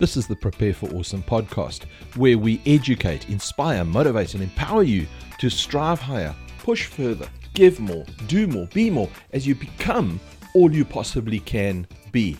[0.00, 1.84] This is the Prepare for Awesome podcast,
[2.16, 5.06] where we educate, inspire, motivate, and empower you
[5.38, 10.18] to strive higher, push further, give more, do more, be more as you become
[10.54, 12.38] all you possibly can be.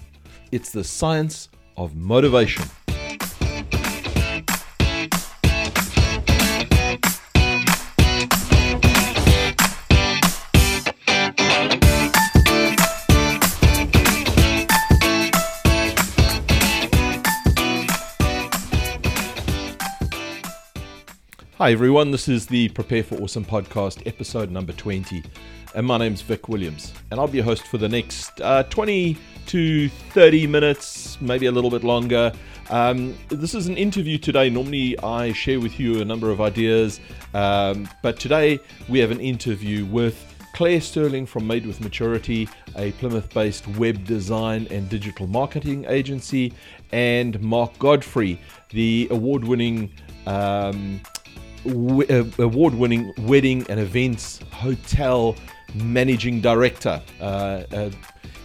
[0.53, 2.65] It's the science of motivation.
[21.61, 22.11] Hi, everyone.
[22.11, 25.23] This is the Prepare for Awesome podcast, episode number 20.
[25.75, 26.95] And my name's Vic Williams.
[27.11, 31.53] And I'll be your host for the next uh, 20 to 30 minutes, maybe a
[31.53, 32.33] little bit longer.
[32.71, 34.49] Um, this is an interview today.
[34.49, 36.99] Normally, I share with you a number of ideas.
[37.35, 40.17] Um, but today, we have an interview with
[40.55, 46.55] Clare Stirling from Made with Maturity, a Plymouth based web design and digital marketing agency,
[46.93, 49.93] and Mark Godfrey, the award winning.
[50.27, 51.03] Um,
[51.65, 55.37] award winning wedding and events hotel
[55.75, 57.01] managing director.
[57.21, 57.91] Uh, uh,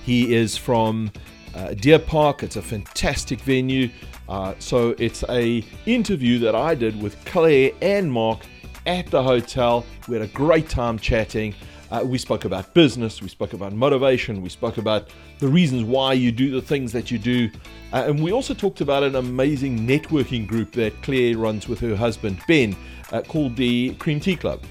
[0.03, 1.11] he is from
[1.55, 2.43] uh, Deer Park.
[2.43, 3.89] It's a fantastic venue.
[4.27, 8.41] Uh, so it's a interview that I did with Clare and Mark
[8.86, 9.86] at the hotel.
[10.08, 11.55] We had a great time chatting.
[11.91, 16.13] Uh, we spoke about business, we spoke about motivation, we spoke about the reasons why
[16.13, 17.49] you do the things that you do.
[17.93, 21.95] Uh, and we also talked about an amazing networking group that Clare runs with her
[21.95, 22.75] husband Ben
[23.11, 24.61] uh, called the Cream Tea Club.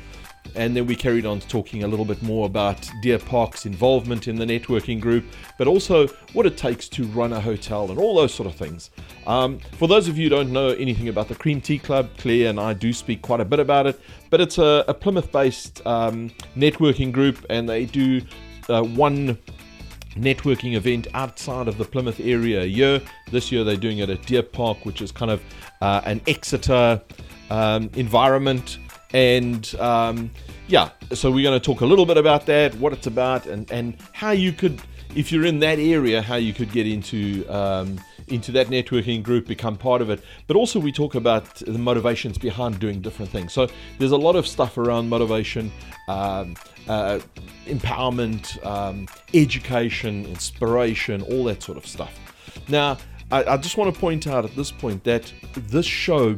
[0.57, 4.37] And then we carried on talking a little bit more about Deer Park's involvement in
[4.37, 5.25] the networking group,
[5.59, 8.91] but also what it takes to run a hotel and all those sort of things.
[9.27, 12.51] Um, for those of you who don't know anything about the Cream Tea Club, Clare
[12.51, 15.85] and I do speak quite a bit about it, but it's a, a Plymouth based
[15.87, 18.23] um, networking group and they do
[18.69, 19.37] uh, one
[20.15, 23.03] networking event outside of the Plymouth area a year.
[23.33, 25.43] This year they're doing it at Deer Park, which is kind of
[25.81, 27.03] uh, an Exeter
[27.50, 28.78] um, environment.
[29.12, 30.31] And um,
[30.67, 33.71] yeah, so we're going to talk a little bit about that, what it's about, and,
[33.71, 34.81] and how you could,
[35.15, 39.47] if you're in that area, how you could get into um, into that networking group,
[39.47, 40.21] become part of it.
[40.47, 43.53] But also, we talk about the motivations behind doing different things.
[43.53, 43.69] So
[43.99, 45.71] there's a lot of stuff around motivation,
[46.09, 46.56] um,
[46.88, 47.21] uh,
[47.66, 52.19] empowerment, um, education, inspiration, all that sort of stuff.
[52.69, 52.99] Now,
[53.31, 56.37] I, I just want to point out at this point that this show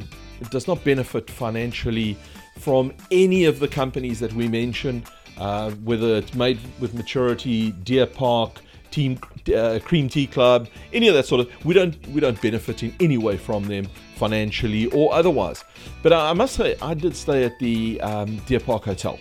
[0.50, 2.16] does not benefit financially
[2.58, 5.04] from any of the companies that we mention,
[5.38, 8.60] uh, whether it's made with maturity, Deer Park,
[8.90, 9.18] Team
[9.54, 11.64] uh, Cream Tea Club, any of that sort of.
[11.64, 15.64] We don't we don't benefit in any way from them financially or otherwise.
[16.02, 19.18] But I, I must say, I did stay at the um, Deer Park Hotel.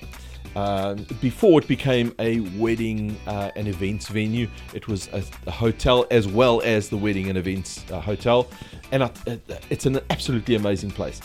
[0.56, 6.06] Uh, before it became a wedding uh, and events venue, it was a, a, hotel
[6.12, 8.48] as well as the wedding and events uh, hotel,
[8.94, 9.12] and I,
[9.70, 11.20] it's an absolutely amazing place.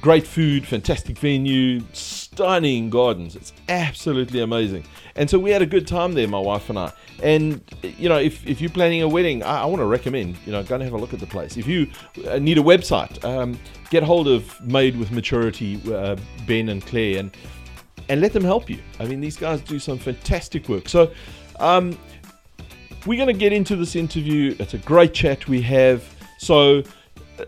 [0.00, 3.36] Great food, fantastic venue, stunning gardens.
[3.36, 4.84] It's absolutely amazing.
[5.14, 6.92] And so we had a good time there, my wife and I.
[7.22, 10.52] And you know, if, if you're planning a wedding, I, I want to recommend you
[10.52, 11.56] know go and have a look at the place.
[11.56, 11.88] If you
[12.28, 13.56] uh, need a website, um,
[13.90, 16.16] get hold of Made with Maturity, uh,
[16.46, 17.30] Ben and Clare, and
[18.08, 18.78] and let them help you.
[19.00, 20.88] I mean, these guys do some fantastic work.
[20.88, 21.12] So,
[21.58, 21.98] um,
[23.06, 24.56] we're going to get into this interview.
[24.58, 26.04] It's a great chat we have.
[26.38, 26.82] So,
[27.38, 27.44] uh,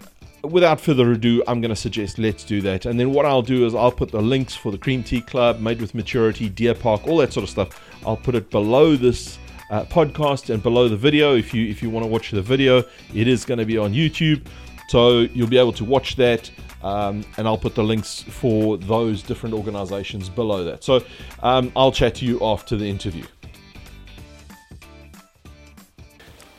[0.48, 2.86] without further ado, I'm going to suggest let's do that.
[2.86, 5.60] And then what I'll do is I'll put the links for the Cream Tea Club,
[5.60, 7.68] Made with Maturity, Deer Park, all that sort of stuff.
[8.06, 9.38] I'll put it below this
[9.70, 11.36] uh, podcast and below the video.
[11.36, 12.82] If you if you want to watch the video,
[13.14, 14.46] it is going to be on YouTube,
[14.88, 16.50] so you'll be able to watch that.
[16.82, 20.84] Um, and I'll put the links for those different organizations below that.
[20.84, 21.04] So
[21.42, 23.24] um, I'll chat to you after the interview.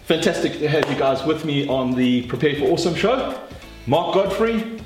[0.03, 3.39] Fantastic to have you guys with me on the Prepare for Awesome show.
[3.85, 4.81] Mark Godfrey,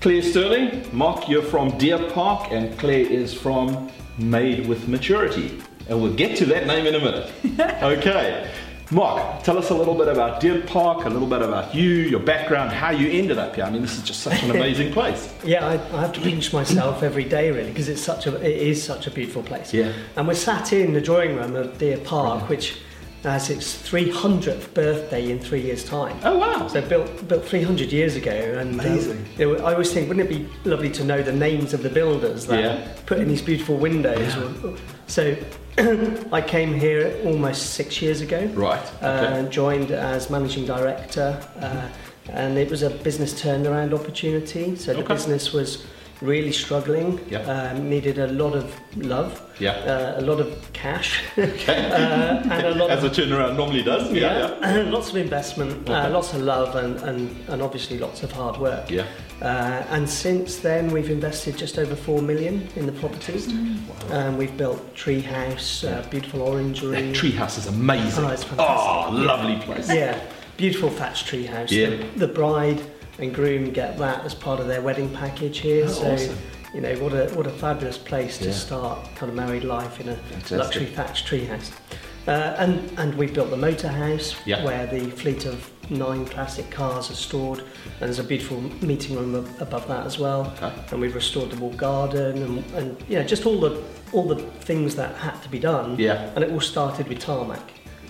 [0.00, 0.86] Clare Stirling.
[0.92, 5.62] Mark, you're from Deer Park, and Clare is from Made with Maturity.
[5.88, 7.32] And we'll get to that name in a minute.
[7.82, 8.50] okay.
[8.92, 12.20] Mark, tell us a little bit about Deer Park, a little bit about you, your
[12.20, 13.64] background, how you ended up here.
[13.64, 15.34] I mean, this is just such an amazing place.
[15.44, 18.56] yeah, I, I, have to pinch myself every day, really, because it's such a it
[18.56, 19.74] is such a beautiful place.
[19.74, 19.92] Yeah.
[20.14, 22.48] And we're sat in the drawing room of Deer Park, right.
[22.48, 22.78] which
[23.24, 26.16] has its 300th birthday in three years' time.
[26.22, 26.68] Oh wow!
[26.68, 29.26] So built built 300 years ago, and um, amazing.
[29.40, 32.46] Um, I always think, wouldn't it be lovely to know the names of the builders
[32.46, 32.94] that yeah.
[33.04, 34.36] put in these beautiful windows?
[34.36, 34.76] Yeah.
[35.08, 35.36] So
[36.32, 38.46] I came here almost six years ago.
[38.54, 38.80] Right.
[39.02, 39.40] Uh, okay.
[39.40, 41.88] Uh, joined as managing director, uh,
[42.30, 44.74] and it was a business turnaround opportunity.
[44.76, 45.14] So the okay.
[45.14, 45.86] business was
[46.22, 47.20] really struggling.
[47.28, 47.40] Yeah.
[47.40, 49.42] Um, needed a lot of love.
[49.60, 49.72] Yeah.
[49.72, 51.22] Uh, a lot of cash.
[51.38, 51.86] Okay.
[51.92, 54.12] uh, and a lot As of a turnaround normally does.
[54.12, 54.56] Yeah.
[54.60, 54.82] Yeah.
[54.90, 55.92] lots of investment, Okay.
[55.92, 58.90] uh, lots of love, and, and, and obviously lots of hard work.
[58.90, 59.06] Yeah.
[59.42, 63.48] Uh, and since then, we've invested just over four million in the properties.
[64.10, 67.02] Um, we've built treehouse, uh, beautiful orangery.
[67.12, 68.24] That treehouse is amazing.
[68.58, 69.92] Oh, Oh, lovely place.
[69.92, 70.18] yeah,
[70.56, 71.70] beautiful thatched treehouse.
[71.70, 71.90] Yeah.
[71.90, 72.80] The, the bride
[73.18, 75.84] and groom get that as part of their wedding package here.
[75.86, 76.38] Oh, so, awesome.
[76.74, 78.48] you know, what a what a fabulous place Yeah.
[78.48, 80.58] to start kind of married life in a Fantastic.
[80.58, 81.70] luxury thatched treehouse.
[82.28, 84.64] Uh, and and we've built the motor house Yeah.
[84.64, 87.68] where the fleet of nine classic cars are stored, and
[88.00, 90.52] there's a beautiful meeting room ab- above that as well.
[90.56, 90.72] Okay.
[90.90, 93.80] And we've restored the walled garden, and, and yeah, just all the
[94.12, 95.96] all the things that had to be done.
[95.98, 96.30] Yeah.
[96.34, 97.60] And it all started with tarmac.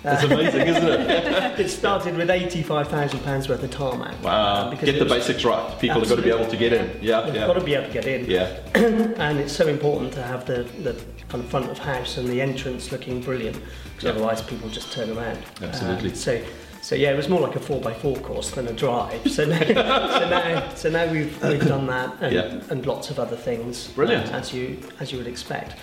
[0.07, 1.59] That's amazing, isn't it?
[1.67, 4.23] It started with eighty-five thousand pounds worth of tarmac.
[4.23, 4.71] Wow.
[4.71, 5.79] Uh, Get the was- basics right.
[5.81, 6.99] People have got to be able to get in.
[7.03, 7.27] Yeah.
[7.27, 7.47] You've Yeah.
[7.47, 8.57] got to be able to get in, Yeah.
[8.75, 10.93] and it's so important to have the, the
[11.29, 14.11] kind of front of house and the entrance looking brilliant, because Yeah.
[14.11, 15.39] otherwise people just turn around.
[15.63, 16.11] Absolutely.
[16.11, 16.41] Um, so,
[16.83, 19.21] so yeah, it was more like a four x four course than a drive.
[19.31, 19.59] So now,
[20.19, 22.61] so now, so now we've we've done that, and, Yeah.
[22.71, 23.89] and lots of other things.
[23.89, 24.33] Brilliant.
[24.33, 25.75] uh, as you as you would expect.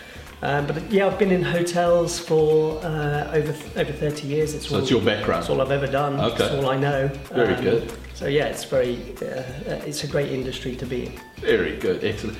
[0.43, 4.53] Um, but yeah, I've been in hotels for uh, over over 30 years.
[4.53, 5.39] It's So all, it's your background.
[5.43, 6.19] It's all I've ever done.
[6.19, 6.43] Okay.
[6.43, 7.07] It's all I know.
[7.31, 7.93] Very good.
[8.13, 11.13] So yeah, it's very uh, it's a great industry to be in.
[11.37, 12.37] Very good, excellent.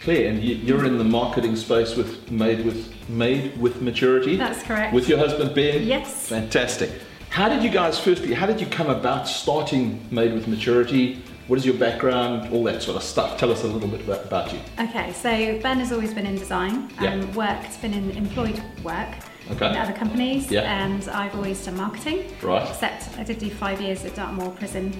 [0.00, 4.36] Clare, and you- you're in the marketing space with Made with Made with Maturity.
[4.36, 4.94] That's correct.
[4.94, 5.82] With your husband Ben.
[5.82, 6.28] Yes.
[6.28, 6.90] Fantastic.
[7.30, 8.32] How did you guys firstly?
[8.32, 11.20] How did you come about starting Made with Maturity?
[11.50, 12.52] What is your background?
[12.52, 13.36] All that sort of stuff.
[13.36, 14.60] Tell us a little bit about, about you.
[14.78, 17.14] Okay, so Ben has always been in design, Yeah.
[17.14, 19.08] um, worked, been in employed work
[19.50, 19.68] Okay.
[19.68, 20.60] in other companies, Yeah.
[20.84, 22.22] and I've always done marketing.
[22.40, 22.68] Right.
[22.68, 24.92] Except I did do five years at Dartmoor Prison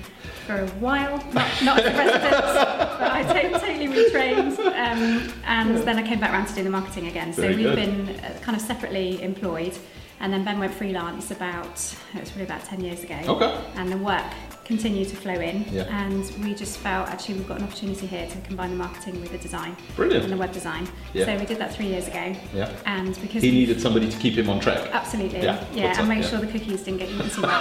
[0.48, 2.32] for a while, not, not as a resident,
[2.98, 7.06] but I totally retrained, um, and then I came back around to do the marketing
[7.06, 7.32] again.
[7.32, 7.76] So Very we've good.
[7.76, 9.78] been uh, kind of separately employed,
[10.18, 11.78] and then Ben went freelance about
[12.12, 13.14] it was probably about ten years ago.
[13.28, 13.56] Okay.
[13.76, 14.24] and the work
[14.70, 15.82] continued to flow in Yeah.
[16.04, 19.32] and we just felt actually we've got an opportunity here to combine the marketing with
[19.32, 20.22] the design Brilliant.
[20.22, 21.24] and the web design Yeah.
[21.26, 22.70] so we did that three years ago Yeah.
[22.86, 24.88] and because He needed somebody to keep him on track.
[24.92, 26.28] absolutely Yeah, yeah, and make yeah.
[26.30, 27.60] sure the cookies didn't get eaten too much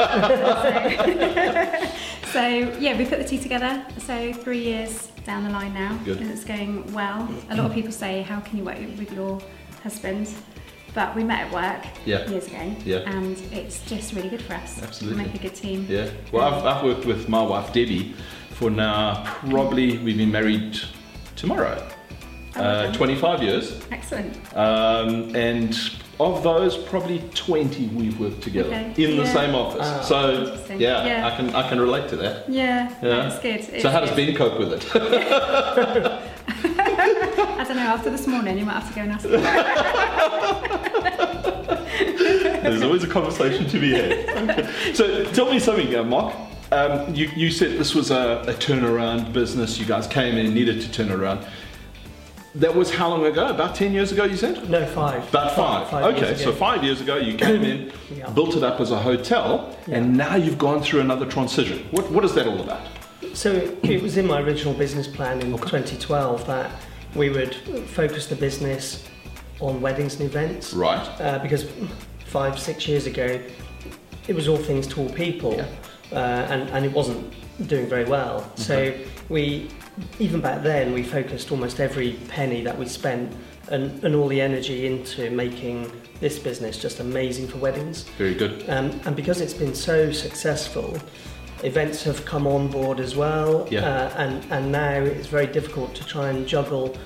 [2.26, 2.44] so, so
[2.86, 6.20] yeah we put the two together so three years down the line now Good.
[6.22, 9.42] and it's going well a lot of people say how can you work with your
[9.82, 10.30] husband
[10.94, 12.28] but we met at work Yeah.
[12.30, 12.98] years ago Yeah.
[13.06, 15.18] and it's just really good for us Absolutely.
[15.20, 16.10] we make a good team Yeah.
[16.32, 18.16] Well, I've, I've worked with my wife Debbie
[18.52, 20.80] for now probably we've been married
[21.36, 21.88] tomorrow.
[22.56, 23.80] Oh, Uh, 25 years.
[23.92, 25.78] excellent Um, and
[26.20, 29.04] of those, probably 20 we've worked together Okay.
[29.06, 29.88] in the same office.
[29.88, 30.02] Ah.
[30.02, 31.28] so, yeah, Yeah.
[31.28, 32.50] I can I can relate to that.
[32.50, 33.10] Yeah, Yeah.
[33.30, 33.64] that's good.
[33.64, 34.12] so, It's how does.
[34.12, 34.84] Ben cope with it?
[37.70, 37.90] I don't know.
[37.92, 39.26] After this morning, you might have to go and ask.
[39.26, 39.42] Him.
[42.64, 44.96] There's always a conversation to be had.
[44.96, 46.36] so, tell me something, uh, Mark.
[46.72, 49.78] Um, you, you said this was a, a turnaround business.
[49.78, 51.46] You guys came in and needed to turn around.
[52.56, 53.50] That was how long ago?
[53.50, 54.68] About 10 years ago, you said?
[54.68, 55.30] No, five.
[55.30, 55.90] About five.
[55.92, 58.32] Five okay, so five years ago you came in, Yeah.
[58.32, 61.88] built it up as a hotel, and now you've gone through another transition.
[61.92, 62.88] What, what is that all about?
[63.36, 66.72] So it was in my original business plan in 2012 that
[67.16, 67.56] we would
[67.88, 69.08] focus the business
[69.60, 70.74] on weddings and events.
[70.74, 71.06] Right.
[71.20, 71.66] Uh, because
[72.26, 73.42] five, six years ago,
[74.28, 75.66] it was all things to all people, Yeah.
[76.12, 76.16] uh,
[76.52, 77.34] and, and it wasn't
[77.68, 78.50] doing very well.
[78.56, 78.94] So
[79.28, 79.70] we,
[80.20, 83.36] even back then, we focused almost every penny that we spent
[83.70, 88.04] and, and all the energy into making this business just amazing for weddings.
[88.18, 88.68] Very good.
[88.70, 90.98] Um, and because it's been so successful,
[91.64, 93.68] events have come on board as well.
[93.70, 93.82] Yeah.
[93.82, 96.98] Uh, and, and now it's very difficult to try and juggle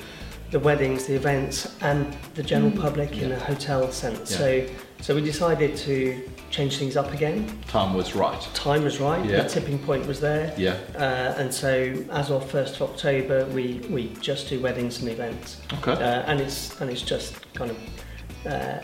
[0.51, 4.31] the weddings, the events, and the general public in a hotel sense.
[4.31, 4.37] Yeah.
[4.37, 4.67] So,
[5.01, 7.59] so we decided to change things up again.
[7.67, 8.39] Time was right.
[8.53, 9.25] Time was right.
[9.25, 9.41] Yeah.
[9.41, 10.53] The tipping point was there.
[10.55, 10.77] Yeah.
[10.95, 15.59] Uh, and so, as of 1st of October, we, we just do weddings and events.
[15.73, 15.93] Okay.
[15.93, 17.77] Uh, and it's and it's just kind of
[18.45, 18.79] uh,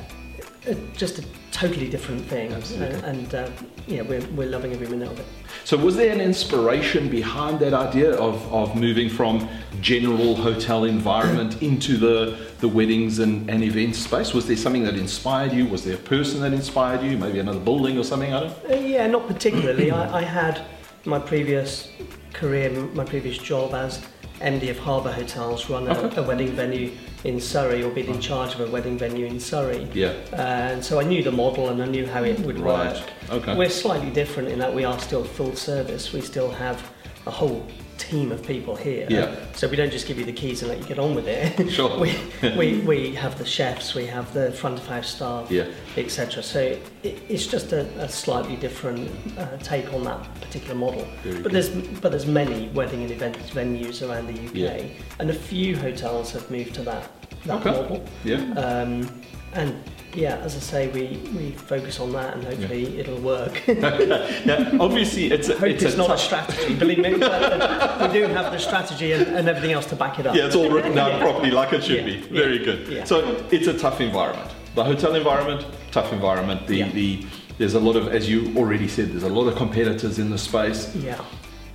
[0.95, 2.53] just a totally different thing.
[2.53, 2.95] Absolutely.
[3.01, 3.49] Uh, and uh,
[3.87, 5.25] yeah, we're, we're loving every minute of it.
[5.65, 9.47] So was there an inspiration behind that idea of, of moving from
[9.81, 14.33] general hotel environment into the, the weddings and, and events space?
[14.33, 15.65] Was there something that inspired you?
[15.67, 17.17] Was there a person that inspired you?
[17.17, 18.33] Maybe another building or something?
[18.33, 19.91] I don't Uh, yeah, not particularly.
[19.91, 20.61] I, I had
[21.05, 21.89] my previous
[22.33, 24.01] career, my previous job as
[24.39, 26.21] MD of Harbour Hotels, run a, Okay.
[26.21, 26.91] a wedding venue
[27.23, 29.87] in Surrey, or been in charge of a wedding venue in Surrey.
[29.93, 30.13] Yeah.
[30.33, 32.93] And so I knew the model and I knew how it would Right.
[32.93, 33.03] work.
[33.29, 33.55] Okay.
[33.57, 36.13] We're slightly different in that we are still full service.
[36.13, 36.81] We still have
[37.27, 37.65] a whole
[37.99, 39.05] team of people here.
[39.09, 39.35] Yeah.
[39.53, 41.69] So we don't just give you the keys and let you get on with it.
[41.79, 41.99] Sure.
[41.99, 42.17] we,
[42.57, 45.67] we, we have the chefs, we have the front of house staff, Yeah.
[45.97, 46.41] etc.
[46.41, 46.59] So
[47.03, 51.05] it, it's just a, a slightly different uh, take on that particular model.
[51.23, 51.51] Very but good.
[51.51, 54.87] there's but there's many wedding and event venues around the UK, Yeah.
[55.19, 57.09] and a few hotels have moved to that
[57.45, 57.71] that Okay.
[57.71, 58.05] model.
[58.23, 58.37] Yeah.
[58.53, 59.21] Um,
[59.53, 59.75] and
[60.13, 63.61] yeah, as I say, we, we focus on that, and hopefully it'll work.
[63.67, 67.17] Now, obviously, it's a, it's, it's, a not a strategy, believe me.
[67.17, 70.35] But uh, we do have the strategy and, and everything else to back it up.
[70.35, 71.19] Yeah, it's all written down Yeah.
[71.19, 72.11] properly like it should Yeah, be.
[72.13, 72.87] yeah, Very good.
[72.87, 73.03] yeah.
[73.03, 74.49] So it's a tough environment.
[74.75, 76.65] The hotel environment, tough environment.
[76.67, 76.91] The Yeah.
[76.91, 77.25] the
[77.59, 80.37] there's a lot of, as you already said, there's a lot of competitors in the
[80.37, 80.95] space.
[80.95, 81.17] Yeah.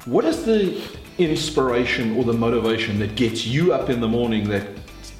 [0.07, 0.81] What is the
[1.19, 4.67] inspiration or the motivation that gets you up in the morning that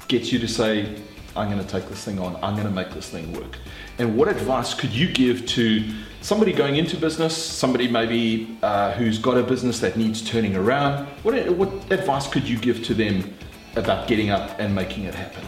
[0.07, 0.95] gets you to say,
[1.35, 3.57] I'm going to take this thing on, I'm going to make this thing work?
[3.97, 5.83] And what advice could you give to
[6.21, 11.05] somebody going into business, somebody maybe uh, who's got a business that needs turning around?
[11.23, 13.33] What, what advice could you give to them
[13.75, 15.43] about getting up and making it happen?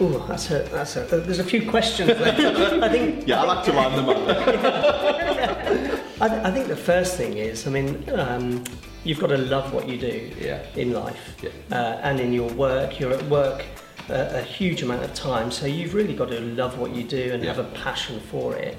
[0.00, 1.00] Oh, that's a that's a.
[1.04, 2.82] There's a few questions there.
[2.82, 3.24] I think.
[3.28, 4.16] Yeah, I like to line them up.
[6.20, 8.64] I, th- I think the first thing is, I mean, um,
[9.04, 10.62] you've got to love what you do Yeah.
[10.76, 11.50] in life Yeah.
[11.70, 12.98] uh, and in your work.
[12.98, 13.64] You're at work
[14.08, 17.30] a, a huge amount of time, so you've really got to love what you do
[17.32, 17.54] and Yeah.
[17.54, 18.76] have a passion for it.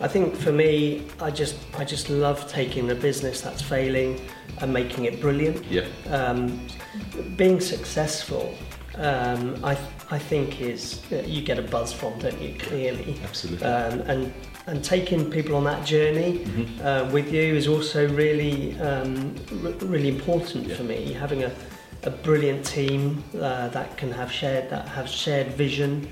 [0.00, 4.20] I think for me, I just I just love taking a business that's failing
[4.60, 5.64] and making it brilliant.
[5.66, 5.86] Yeah.
[6.08, 6.60] Um,
[7.36, 8.54] being successful,
[8.96, 9.76] um, I
[10.10, 12.54] I think is you get a buzz from, don't you?
[12.58, 13.66] Clearly, Absolutely.
[13.66, 14.32] um, and
[14.68, 16.84] and taking people on that journey Mhm.
[16.84, 19.34] uh, with you is also really um,
[19.64, 20.76] r- really important Yeah.
[20.76, 21.12] for me.
[21.12, 21.50] Having a,
[22.04, 26.08] a brilliant team uh, that can have shared that have shared vision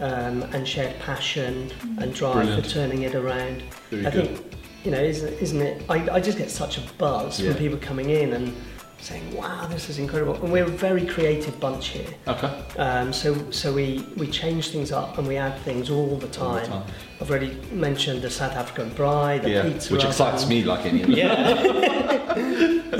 [0.00, 2.64] um, and shared passion and drive Brilliant.
[2.64, 3.62] for turning it around.
[3.90, 4.36] Very I good.
[4.38, 4.54] think
[4.84, 5.82] you know isn't, isn't it?
[5.88, 7.50] I, I just get such a buzz Yeah.
[7.52, 8.54] from people coming in and
[9.00, 12.06] saying, "Wow, this is incredible!" And we're a very creative bunch here.
[12.28, 12.52] Okay.
[12.78, 16.54] Um, so so we, we change things up and we add things all the All
[16.54, 16.66] the time.
[16.66, 16.82] time.
[17.20, 20.10] I've already mentioned the South African braai, the Yeah, pizza which oven.
[20.10, 21.12] excites me like any other.
[21.12, 22.06] Yeah.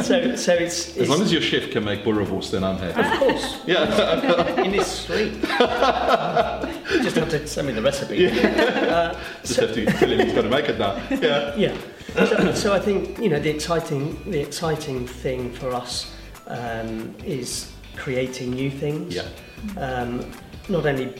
[0.08, 3.00] so so it's, it's As long as your chef can make boerewors, then I'm happy.
[3.00, 4.60] of course Yeah.
[4.62, 5.32] in his street.
[6.92, 8.26] you just have to send me the recipe.
[8.90, 10.96] Uh, Just so- have to tell him he's got to make it now.
[11.10, 11.54] Yeah.
[11.56, 11.76] yeah.
[12.14, 16.12] So, so I think you know the exciting the exciting thing for us
[16.48, 19.14] um, is creating new things.
[19.14, 19.28] Yeah.
[19.78, 20.30] Um,
[20.68, 21.14] not only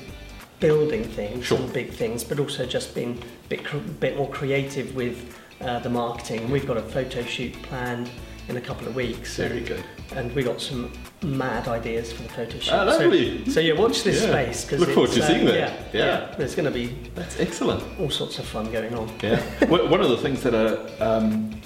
[0.59, 1.59] building things Sure.
[1.59, 5.79] and big things, but also just being a bit cr- bit more creative with uh,
[5.79, 6.51] the marketing.
[6.51, 8.11] We've got a photo shoot planned
[8.49, 9.37] in a couple of weeks.
[9.37, 9.85] Very and, good.
[10.17, 10.93] And we got some
[11.23, 12.73] mad ideas for the photo shoot.
[12.73, 13.45] Ah, lovely.
[13.47, 14.31] So, so yeah, watch this Yeah.
[14.31, 15.55] space because Look forward to seeing that.
[15.55, 16.05] Yeah, Yeah.
[16.05, 16.35] yeah.
[16.37, 17.83] There's going to be That's excellent.
[18.01, 19.11] all sorts of fun going on.
[19.23, 19.41] Yeah.
[19.69, 21.61] One of the things that are, um,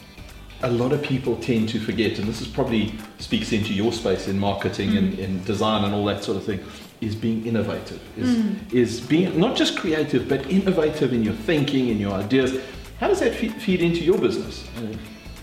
[0.63, 4.29] a lot of people tend to forget, and this is probably speaks into your space
[4.29, 6.61] in marketing and in design and all that sort of thing,
[7.01, 8.01] is being innovative.
[8.17, 12.59] Is, is being not just creative, but innovative in your thinking and your ideas.
[12.99, 14.67] How does that feed, feed into your business?
[14.79, 14.97] Uh,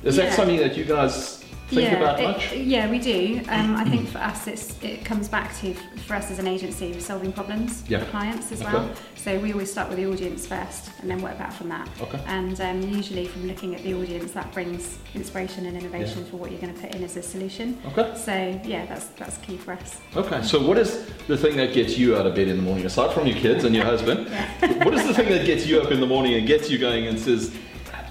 [0.03, 2.53] Is that something that you guys think yeah, about it- much?
[2.53, 3.39] Yeah, we do.
[3.50, 5.74] Um, I think for us, it's, it comes back to
[6.08, 8.00] for us as an agency solving problems Yeah.
[8.00, 8.74] for clients as Okay.
[8.74, 8.89] well.
[9.15, 11.88] So we always start with the audience first, and then work back from that.
[12.01, 12.20] Okay.
[12.25, 16.51] And um, usually, from looking at the audience, that brings inspiration and innovation for what
[16.51, 17.79] you're going to put in as a solution.
[17.96, 18.12] Okay.
[18.17, 19.98] So yeah, that's that's key for us.
[20.15, 22.86] Okay, so what is the thing that gets you out of bed in the morning,
[22.88, 24.27] aside from your kids and your husband?
[24.84, 27.05] What is the thing that gets you up in the morning and gets you going
[27.05, 27.55] and says,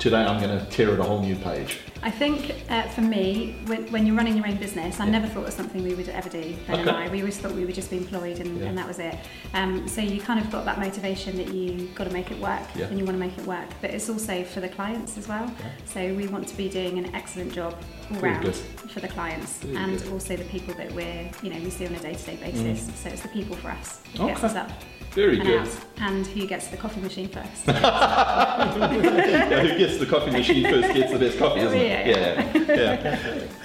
[0.00, 1.78] today I'm going to tear it a whole new page?
[2.02, 5.10] I think uh, for me, when, when you're running your own business, I Yeah.
[5.10, 6.56] never thought it was something we would ever do.
[6.66, 8.68] Ben and I, we always thought we would just be employed and, Yeah.
[8.68, 9.16] and that was it.
[9.52, 12.62] Um, so you kind of got that motivation that you got to make it work
[12.74, 12.86] Yeah.
[12.86, 13.68] and you want to make it work.
[13.82, 15.52] But it's also for the clients as well.
[15.84, 17.74] So we want to be doing an excellent job
[18.10, 18.56] all Very round good.
[18.56, 20.10] for the clients Very and good.
[20.12, 22.90] also the people that we're, you know, we see on a day-to-day basis.
[22.98, 24.70] So it's the people for us who gets us up
[25.12, 25.60] Very and good.
[25.60, 27.66] out and who gets the coffee machine first.
[28.70, 31.89] Yeah, who gets the coffee machine first gets the best coffee, isn't it?
[31.90, 33.18] Yeah, yeah.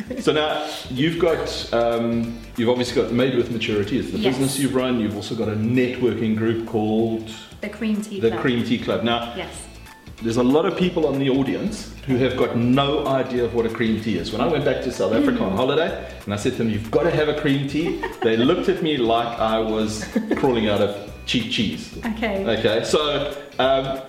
[0.09, 0.19] yeah.
[0.19, 4.33] So now you've got, um, you've obviously got Made with Maturity, it's the Yes.
[4.33, 4.99] business you've run.
[4.99, 7.29] You've also got a networking group called
[7.61, 8.41] the cream tea the club.
[8.41, 9.03] Cream Tea Club.
[9.03, 9.61] Now, Yes.
[10.23, 13.65] There's a lot of people on the audience who have got no idea of what
[13.65, 14.31] a cream tea is.
[14.31, 16.89] When I went back to South Africa on holiday and I said to them, You've
[16.89, 20.05] got to have a cream tea, they looked at me like I was
[20.37, 21.97] crawling out of cheap cheese.
[22.05, 22.45] Okay.
[22.59, 23.99] Okay, so um,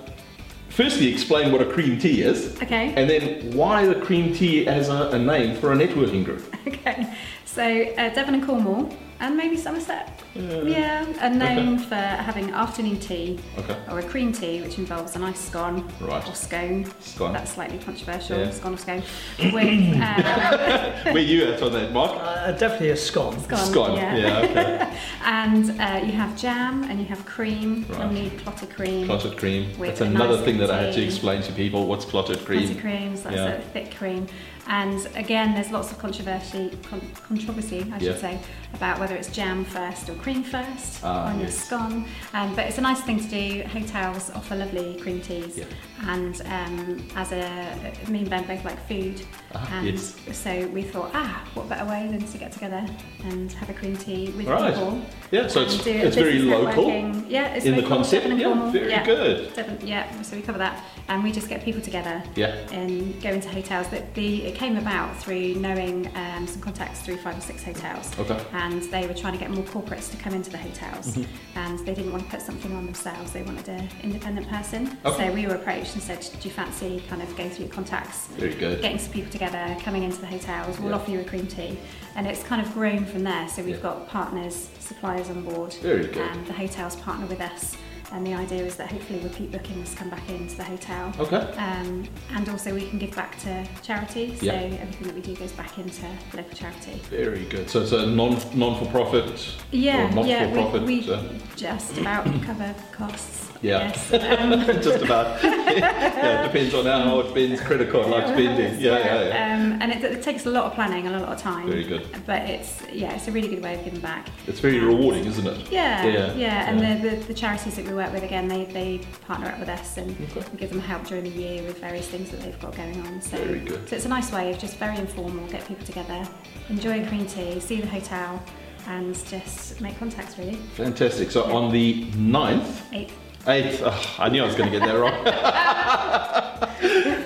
[0.77, 2.93] firstly, explain what a cream tea is, Okay.
[2.97, 6.43] and then why the cream tea as a, a name for a networking group.
[6.67, 7.07] Okay,
[7.45, 10.13] so uh, Devon and Cornwall and maybe Somerset.
[10.35, 13.77] Yeah, and known for having afternoon tea Okay.
[13.91, 16.27] or a cream tea, which involves a nice scone Right.
[16.29, 16.87] or scone.
[17.01, 17.33] Scone.
[17.33, 18.39] That's slightly controversial.
[18.39, 18.51] Yeah.
[18.51, 19.03] Scone or scone
[19.39, 22.13] with uh, Where you at on that, Mark?
[22.21, 23.39] Uh, definitely a scone.
[23.41, 23.59] scone.
[23.73, 23.97] Scone.
[23.97, 24.17] Yeah.
[24.17, 24.39] Yeah.
[24.41, 24.99] Okay.
[25.25, 27.85] And uh, you have jam and you have cream.
[27.89, 27.99] Right.
[28.01, 29.07] You'll need clotted cream.
[29.07, 29.77] Clotted cream.
[29.79, 31.87] With That's another nice thing that I had to explain to people.
[31.87, 32.61] What's clotted cream?
[32.67, 33.47] Clotted creams, that's Yeah.
[33.55, 34.27] a thick cream.
[34.69, 38.17] And again, there's lots of controversy, con- controversy, I should Yeah.
[38.17, 38.39] say,
[38.75, 41.57] about whether it's jam first or cream first Ah, on your yes.
[41.67, 42.05] scone.
[42.35, 43.63] Um, but it's a nice thing to do.
[43.69, 45.59] Hotels offer lovely cream teas.
[45.59, 45.65] Yeah.
[46.09, 49.23] And um, as a, me and Ben both like food.
[49.55, 50.17] Ah, and yes.
[50.33, 52.85] so we thought, ah, what better way than to get together
[53.25, 54.75] and have a cream tea with Right.
[54.75, 55.01] people.
[55.31, 55.47] Yeah.
[55.47, 57.25] So it's it's very local networking.
[57.29, 58.25] Yeah, it's in the concept.
[58.27, 58.71] Devon Yeah.
[58.73, 59.05] Very yeah.
[59.05, 59.55] good.
[59.55, 62.55] Devon, yeah, so we cover that, and we just get people together Yeah.
[62.73, 63.89] and go into hotels.
[63.89, 68.43] That the came about through knowing um, some contacts through five or six hotels, Okay.
[68.53, 71.59] and they were trying to get more corporates to come into the hotels, Mm-hmm.
[71.59, 73.33] and they didn't want to put something on themselves.
[73.33, 74.97] They wanted an independent person.
[75.05, 75.29] Okay.
[75.29, 78.27] So we were approached and said, "Do you fancy kind of go through your contacts?"
[78.29, 78.81] Very good.
[78.81, 80.97] Getting some people together, coming into the hotels, we'll Yeah.
[80.97, 81.79] offer you a cream tea,
[82.15, 83.49] and it's kind of grown from there.
[83.49, 83.83] So we've Yeah.
[83.83, 86.19] got partners, suppliers on board, Very good.
[86.19, 87.77] and the hotels partner with us.
[88.13, 91.13] And the idea is that hopefully repeat bookings come back into the hotel.
[91.19, 91.37] Okay.
[91.37, 94.53] Um, and also we can give back to charity, so Yeah.
[94.53, 97.01] everything that we do goes back into local charity.
[97.11, 97.69] Very good.
[97.69, 99.55] So it's a non non for profit.
[99.73, 100.83] Yeah, not yeah, for profit.
[100.83, 101.23] we, we uh,
[101.57, 103.43] just about cover costs.
[103.63, 103.89] Yeah.
[103.89, 104.13] Yes.
[104.37, 105.43] Um, just about.
[105.45, 108.79] yeah, it depends on how hard Ben's credit card likes spending.
[108.81, 109.55] Yeah, yeah, yeah.
[109.55, 111.67] Um, and it, it takes a lot of planning and a lot of time.
[111.69, 112.07] Very good.
[112.27, 114.29] But it's yeah, it's a really good way of giving back.
[114.47, 115.73] It's very rewarding, isn't it?
[115.73, 116.99] Yeah, Yeah, yeah, and yeah.
[116.99, 119.97] The, the, the charities that we work with again, they, they partner up with us
[119.97, 120.45] and Okay.
[120.57, 123.21] give them help during the year with various things that they've got going on.
[123.21, 123.89] So, Very good.
[123.89, 126.27] so it's a nice way of just very informal, get people together,
[126.69, 128.41] enjoy a green tea, see the hotel,
[128.87, 130.55] and just make contacts really.
[130.75, 131.31] Fantastic.
[131.31, 133.11] So on the 9th, Eight.
[133.47, 135.13] 8th, oh, ah, I knew I was going to get that wrong.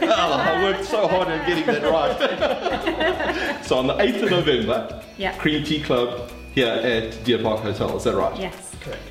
[0.03, 3.65] oh, I worked so hard on getting that right.
[3.65, 5.37] so on the 8th of November, Yeah.
[5.39, 8.39] Cream Tea Club here at Deer Park Hotel, is that right?
[8.39, 8.75] Yes.
[8.81, 9.03] Correct.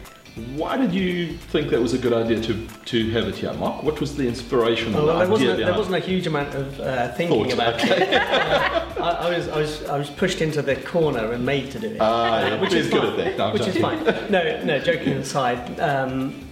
[0.56, 3.84] Why did you think that was a good idea to, to have it here, Mark?
[3.84, 6.80] What was the inspiration Oh, well, there, wasn't a, there wasn't a huge amount of
[6.80, 8.14] uh, thinking Thought, about it.
[8.14, 11.80] Uh, I, I, was, I, was, I was pushed into the corner and made to
[11.80, 11.98] do it.
[12.00, 13.10] Ah, yeah, which is good fine.
[13.12, 13.38] at that.
[13.38, 13.82] No, which is joking.
[14.06, 14.32] fine.
[14.32, 14.80] No, no.
[14.80, 16.48] Joking aside, um,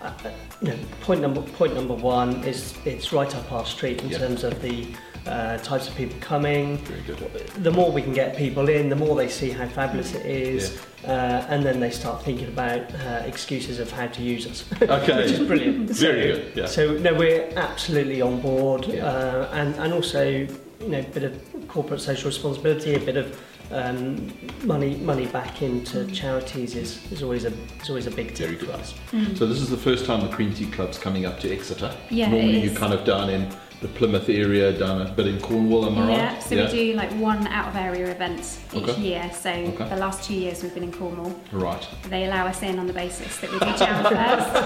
[0.00, 0.30] uh, uh,
[0.62, 4.18] no, point number point number one is it's right up our street in Yeah.
[4.18, 4.86] terms of the
[5.26, 6.78] uh, types of people coming.
[6.78, 7.18] Very good.
[7.62, 10.80] The more we can get people in, the more they see how fabulous it is,
[11.04, 15.16] uh, and then they start thinking about uh, excuses of how to use us, Okay.
[15.16, 15.90] which is brilliant.
[15.90, 16.66] Very So- good, yeah.
[16.66, 19.04] So no, we're absolutely on board, Yeah.
[19.06, 20.48] uh, and and also you
[20.88, 23.38] know a bit of corporate social responsibility, a bit of
[23.72, 24.32] um,
[24.64, 27.52] money money back into charities is, is always a
[27.82, 28.74] is always a big Very tip for good.
[28.80, 28.94] us.
[29.38, 31.94] So this is the first time the Cream Tea Club's coming up to Exeter.
[32.10, 32.70] Yeah, Normally is.
[32.72, 33.48] you're kind of down in
[33.80, 36.10] the Plymouth area, down a bit in Cornwall, am I right?
[36.18, 39.00] Yeah, so we do like one out of area event each Okay.
[39.00, 39.30] year.
[39.32, 39.88] So Okay.
[39.88, 41.34] the last two years we've been in Cornwall.
[41.50, 41.86] Right.
[42.10, 44.52] They allow us in on the basis that we do jam first.
[44.52, 44.60] So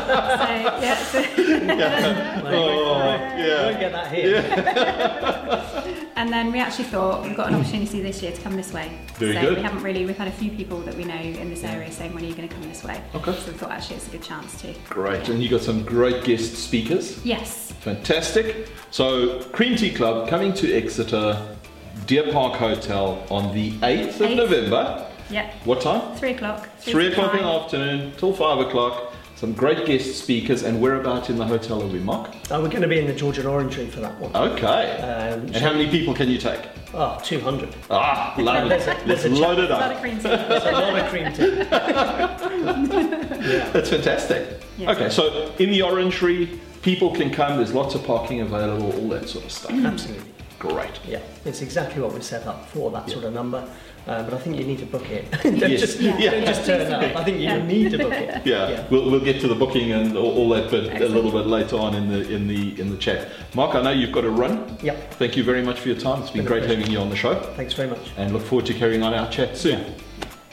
[0.82, 1.24] yeah, so
[2.46, 3.66] Oh, You yeah.
[3.66, 5.90] won't get that here.
[6.16, 8.96] And then we actually thought we've got an opportunity this year to come this way.
[9.16, 9.56] Very so good.
[9.56, 12.14] we haven't really, we've had a few people that we know in this area saying,
[12.14, 13.02] when are you going to come this way?
[13.16, 13.32] Okay.
[13.32, 14.72] So we thought actually it's a good chance to.
[14.88, 15.28] Great.
[15.28, 17.22] And you got some great guest speakers.
[17.26, 17.63] Yes.
[17.84, 18.68] Fantastic.
[18.90, 21.36] So Cream Tea Club coming to Exeter,
[22.06, 24.36] Deer Park Hotel on the 8th of Eighth.
[24.36, 25.06] November.
[25.30, 25.52] Yep.
[25.64, 26.16] What time?
[26.16, 26.66] Three o'clock.
[26.78, 29.12] Three to o'clock in the afternoon till five o'clock.
[29.36, 32.30] Some great guest speakers, and whereabouts in the hotel are we, Mark?
[32.50, 34.34] Uh, we're going to be in the Georgian Orangery for that one.
[34.34, 34.92] Okay.
[34.98, 36.60] Um, and how many people can you take?
[36.94, 37.74] oh, 200.
[37.90, 38.68] Ah, lovely.
[38.70, 39.94] There's a- Let's there's a load it A lot up.
[39.96, 40.22] of cream tea.
[40.28, 41.56] There's a lot of cream tea.
[43.50, 43.70] yeah.
[43.72, 44.60] That's fantastic.
[44.78, 44.92] Yeah.
[44.92, 47.56] Okay, so in the orangery, people can come.
[47.56, 49.72] There's lots of parking available, all that sort of stuff.
[49.72, 50.30] Absolutely.
[50.58, 51.00] Great.
[51.06, 53.66] Yeah, it's exactly what we set up for that sort of number.
[54.06, 55.30] Uh, but I think you need to book it.
[55.42, 55.80] don't, Yes.
[55.80, 56.30] just, Yeah.
[56.30, 57.16] don't just turn up.
[57.16, 57.62] I think you Yeah.
[57.66, 58.46] need to book it.
[58.46, 61.46] Yeah, We'll, we'll get to the booking and all, all that bit a little bit
[61.46, 63.28] later on in the in the in the chat.
[63.54, 64.76] Mark, I know you've got to run.
[64.82, 65.14] Yep.
[65.14, 66.20] Thank you very much for your time.
[66.20, 68.10] It's been Been great having you on the show, Thanks very much.
[68.18, 69.82] and look forward to carrying on our chat soon.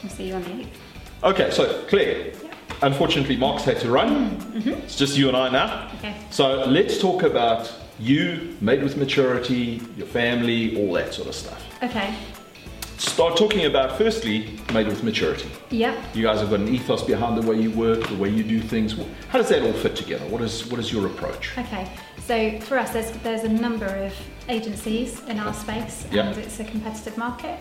[0.02, 0.66] We'll see you on the 8th.
[1.24, 2.32] Okay, so Clare,
[2.82, 4.36] unfortunately, Mark's had to run.
[4.40, 4.70] Mm-hmm.
[4.70, 5.90] It's just you and I now.
[5.98, 6.16] Okay.
[6.30, 11.62] So let's talk about you, made with maturity, your family, all that sort of stuff.
[11.82, 12.14] Okay.
[12.98, 15.50] Start talking about firstly, made with maturity.
[15.70, 16.00] Yeah.
[16.14, 18.60] You guys have got an ethos behind the way you work, the way you do
[18.60, 18.94] things.
[19.28, 20.24] How does that all fit together?
[20.26, 21.50] What is what is your approach?
[21.58, 24.14] Okay, so for us, there's, there's a number of
[24.48, 26.30] agencies in our space, and Yeah.
[26.36, 27.58] it's a competitive market.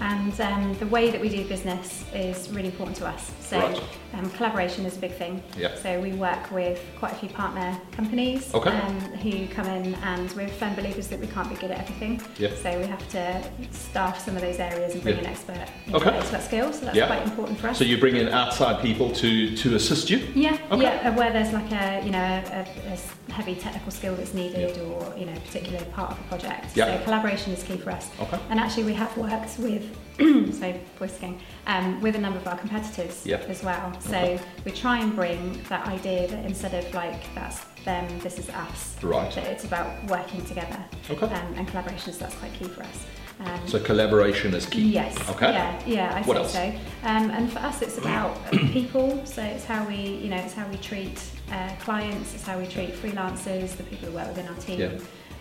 [0.00, 3.30] And um, the way that we do business is really important to us.
[3.40, 3.80] So Right.
[4.14, 5.42] um, collaboration is a big thing.
[5.56, 5.74] Yeah.
[5.76, 8.70] So we work with quite a few partner companies Okay.
[8.70, 12.20] um, who come in, and we're firm believers that we can't be good at everything.
[12.38, 12.50] Yeah.
[12.62, 15.20] So we have to staff some of those areas and bring Yeah.
[15.22, 16.10] an expert in Okay.
[16.10, 16.72] expert skill.
[16.72, 17.06] So that's Yeah.
[17.06, 17.78] quite important for us.
[17.78, 20.18] So you bring in outside people to to assist you.
[20.34, 20.82] Yeah, Okay.
[20.82, 21.08] yeah.
[21.08, 25.12] uh, Where there's like a you know a, a heavy technical skill that's needed, or
[25.16, 26.76] you know a particular part of a project.
[26.76, 26.98] Yeah.
[26.98, 28.08] So collaboration is key for us.
[28.20, 28.38] Okay.
[28.50, 29.83] And actually, we have worked with
[30.52, 33.38] so voice again um, with a number of our competitors Yeah.
[33.48, 33.92] as well.
[34.00, 34.40] So Okay.
[34.64, 38.96] we try and bring that idea that instead of like that's them, this is us.
[39.02, 39.30] Right.
[39.34, 40.78] That it's about working together.
[41.10, 41.26] Okay.
[41.26, 43.04] Um, and collaboration is that's quite key for us.
[43.40, 44.82] Um, So collaboration is key.
[44.92, 45.12] Yes.
[45.30, 45.52] Okay.
[45.52, 46.52] Yeah, yeah, I What else?
[46.52, 46.62] so.
[47.02, 49.20] Um, and for us, it's about people.
[49.26, 51.20] So it's how we, you know, it's how we treat
[51.50, 52.32] uh, clients.
[52.34, 54.78] It's how we treat freelancers, the people who work within our team.
[54.80, 54.90] Yeah.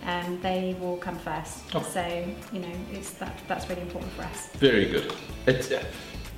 [0.05, 1.75] Um, they will come first.
[1.75, 1.85] Okay.
[1.85, 4.49] So you know, it's that that's really important for us.
[4.53, 5.13] Very good.
[5.47, 5.83] It's uh,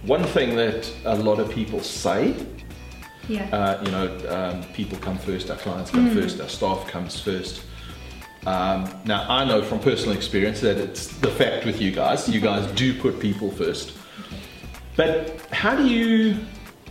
[0.04, 2.36] one thing that a lot of people say.
[3.28, 3.50] Yeah.
[3.52, 7.64] Uh, you know, um, people come first, our clients come first, our staff comes first.
[8.46, 12.30] Um, now, I know from personal experience that it's the fact with you guys.
[12.30, 13.94] You guys do put people first.
[14.96, 16.38] But how do you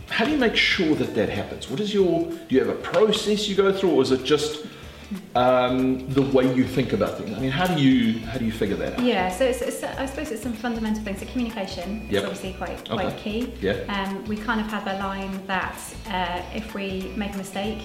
[0.09, 1.69] how do you make sure that that happens?
[1.69, 4.65] What is your do you have a process you go through, or is it just
[5.35, 7.35] um, the way you think about things?
[7.37, 8.99] I mean, how do you how do you figure that out?
[9.03, 11.19] Yeah, so it's, it's, I suppose it's some fundamental things.
[11.19, 12.11] So communication Yep.
[12.11, 13.41] is obviously quite quite Okay.
[13.41, 13.53] key.
[13.61, 13.73] Yeah.
[13.89, 15.77] Um, we kind of have a line that
[16.09, 17.79] uh, if we make a mistake,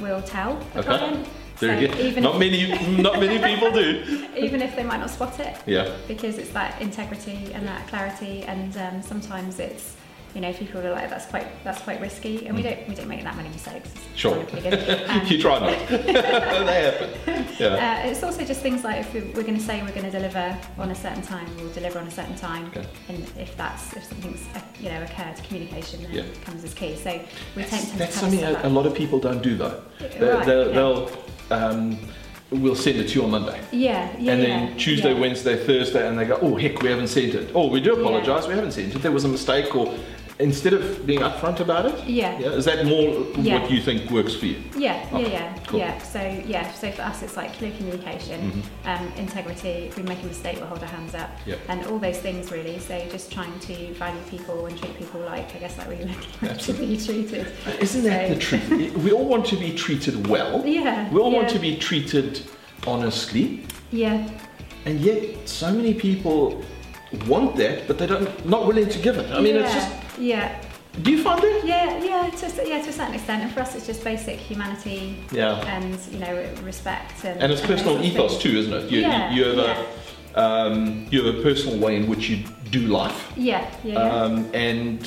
[0.00, 0.98] we'll tell the Okay.
[0.98, 1.28] client.
[1.58, 2.00] Very so good.
[2.04, 4.26] Even Not if, many not many people do.
[4.36, 5.88] even if they might not spot it, Yeah.
[6.08, 9.94] because it's that integrity and that clarity, and um, sometimes it's
[10.34, 13.06] you know people are like that's quite that's quite risky, and we don't we don't
[13.08, 13.88] make that many mistakes.
[13.90, 14.16] Mm.
[14.16, 14.32] Sure.
[14.34, 15.04] probably pretty good.
[15.14, 15.88] Um, you try not.
[15.88, 16.90] they
[17.24, 17.46] happen.
[17.58, 18.02] Yeah.
[18.04, 20.10] Uh, it's also just things like if we- we're going to say we're going to
[20.10, 22.66] deliver on a certain time, we'll deliver on a certain time.
[22.68, 22.86] Okay.
[23.08, 26.24] And if that's if something's uh, you know occurred, communication then Yeah.
[26.44, 26.96] comes as key.
[26.96, 27.10] So
[27.54, 29.80] we That's, tend to that's something a, a, lot of people don't do though.
[30.00, 30.74] They, Right, they'll, okay.
[30.74, 31.10] they'll
[31.50, 31.98] um,
[32.50, 33.60] we'll send it to you on Monday.
[33.72, 34.32] Yeah, yeah.
[34.32, 35.20] and then yeah, Tuesday, yeah.
[35.20, 37.50] Wednesday, Thursday, and they go, oh heck, we haven't sent it.
[37.54, 38.00] Oh, we do Yeah.
[38.00, 39.02] apologise, we haven't sent it.
[39.02, 39.94] There was a mistake, or
[40.40, 42.38] instead of being upfront about it, Yeah.
[42.40, 43.60] yeah, is that more Yeah.
[43.60, 44.56] what you think works for you?
[44.76, 45.78] Yeah, Okay, yeah, yeah, cool.
[45.78, 45.98] yeah.
[45.98, 48.88] So yeah, so for us it's like clear communication, Mm-hmm.
[48.88, 49.68] um, integrity.
[49.88, 51.58] If we make a mistake, we'll hold our hands up, Yep.
[51.68, 52.78] and all those things really.
[52.80, 55.96] So just trying to value people and treat people like I guess like we
[56.48, 57.46] like to be treated.
[57.80, 58.96] Isn't that So- the truth?
[59.04, 60.62] we all want to be treated well.
[60.66, 61.08] Yeah.
[61.10, 62.40] We all want to be treated
[62.86, 63.60] honestly,
[63.92, 64.28] Yeah,
[64.84, 66.62] and yet so many people
[67.28, 69.30] want that, but they don't not willing to give it.
[69.30, 69.90] I mean, yeah, it's just.
[70.18, 70.60] Yeah.
[71.02, 71.64] Do you find it?
[71.64, 73.42] Yeah, yeah, to, a- yeah, to a certain extent.
[73.42, 75.56] And for us, it's just basic humanity Yeah.
[75.66, 77.42] and you know respect and.
[77.42, 78.90] And it's those personal ethos too, isn't it?
[78.92, 79.84] You, Yeah, you have yeah.
[80.36, 84.22] a um, you have a personal way in which you do life, Yeah, yeah, yeah.
[84.22, 85.00] um, and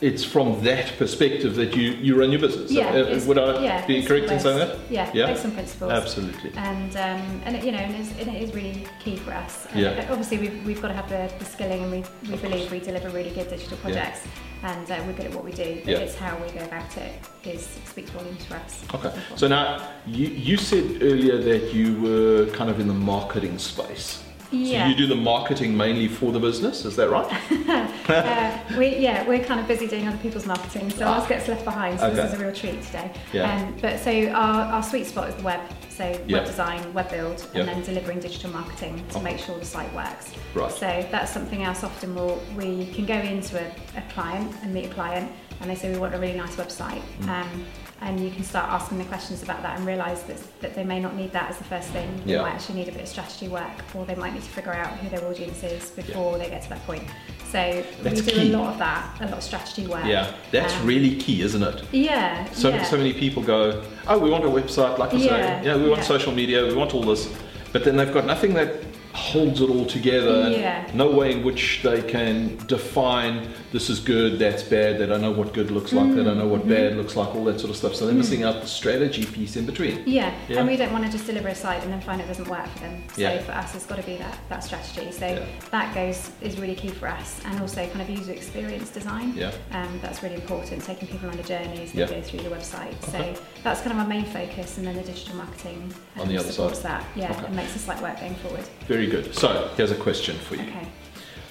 [0.00, 2.70] it's from that perspective that you, you run your business.
[2.70, 4.76] yeah, Uh, would I yeah, be correct in saying that?
[4.90, 5.26] Yeah, Yeah?
[5.26, 5.90] based on principles.
[5.92, 6.52] Absolutely.
[6.56, 9.66] And um, and it, you know, and, it's, and it is really key for us.
[9.72, 10.06] And Yeah.
[10.10, 12.80] Obviously, we've, we've got to have the, the skilling, and we, we Of believe we
[12.80, 13.82] deliver really good digital Yeah.
[13.84, 14.20] projects,
[14.62, 15.80] and uh, we're good at what we do.
[15.84, 15.98] But Yeah.
[15.98, 17.12] it's how we go about it
[17.44, 18.84] is speaks volumes for us.
[18.94, 19.12] Okay.
[19.36, 24.22] So now you, you said earlier that you were kind of in the marketing space.
[24.50, 24.84] Yeah.
[24.84, 27.26] So you do the marketing mainly for the business, is that right?
[28.10, 31.64] uh, we yeah we're kind of busy doing other people's marketing, so ours gets left
[31.64, 31.98] behind.
[32.00, 32.16] So Okay.
[32.16, 33.12] this is a real treat today.
[33.32, 33.52] Yeah.
[33.54, 36.38] Um, but so our, our sweet spot is the web, so Yeah.
[36.38, 37.60] web design, web build, Yeah.
[37.60, 39.24] and then delivering digital marketing to Okay.
[39.24, 40.32] make sure the site works.
[40.54, 40.70] Right.
[40.72, 41.84] So that's something else.
[41.84, 43.66] Often we'll, we can go into a,
[43.98, 45.30] a client and meet a client,
[45.60, 47.02] and they say we want a really nice website.
[47.20, 47.28] Mm.
[47.28, 47.64] Um,
[48.02, 51.00] and you can start asking the questions about that and realise that, that they may
[51.00, 52.08] not need that as the first thing.
[52.26, 52.42] They Yeah.
[52.42, 54.88] might actually need a bit of strategy work, or they might need to figure out
[54.98, 57.04] who their audience is before they get to that point.
[57.50, 58.52] So That's we do key.
[58.52, 60.04] a lot of that, a lot of strategy work.
[60.04, 60.30] Yeah.
[60.52, 61.82] That's Um, really key, isn't it?
[61.92, 62.44] Yeah.
[62.52, 62.82] So, yeah.
[62.84, 65.88] so many people go, oh, we want a website, like I say, Yeah, yeah, we
[65.88, 66.06] want yeah.
[66.08, 67.28] social media, we want all this,
[67.72, 68.74] but then they've got nothing that
[69.16, 70.86] holds it all together, Yeah.
[70.94, 75.32] no way in which they can define this is good, that's bad, they don't know
[75.32, 76.70] what good looks like, they don't know what Mm-hmm.
[76.70, 77.94] bad looks like, all that sort of stuff.
[77.94, 80.02] So they're missing out the strategy piece in between.
[80.06, 80.32] Yeah.
[80.48, 80.58] Yeah.
[80.60, 82.66] and we don't want to just deliver a site and then find it doesn't work
[82.68, 83.02] for them.
[83.14, 83.38] So Yeah.
[83.42, 85.10] for us, it's got to be that, that strategy.
[85.12, 85.44] So Yeah.
[85.70, 89.34] that goes is really key for us, and also kind of user experience design.
[89.36, 89.50] Yeah.
[89.72, 92.94] Um, that's really important, taking people on a journey as they go through the website.
[93.08, 93.34] Okay.
[93.34, 96.40] So that's kind of our main focus, and then the digital marketing On the um,
[96.40, 97.02] other supports side.
[97.02, 97.04] that.
[97.16, 97.46] Yeah, Okay.
[97.46, 98.64] and makes the site work going forward.
[98.86, 99.34] Very good.
[99.34, 100.62] So here's a question for you.
[100.62, 100.88] Okay.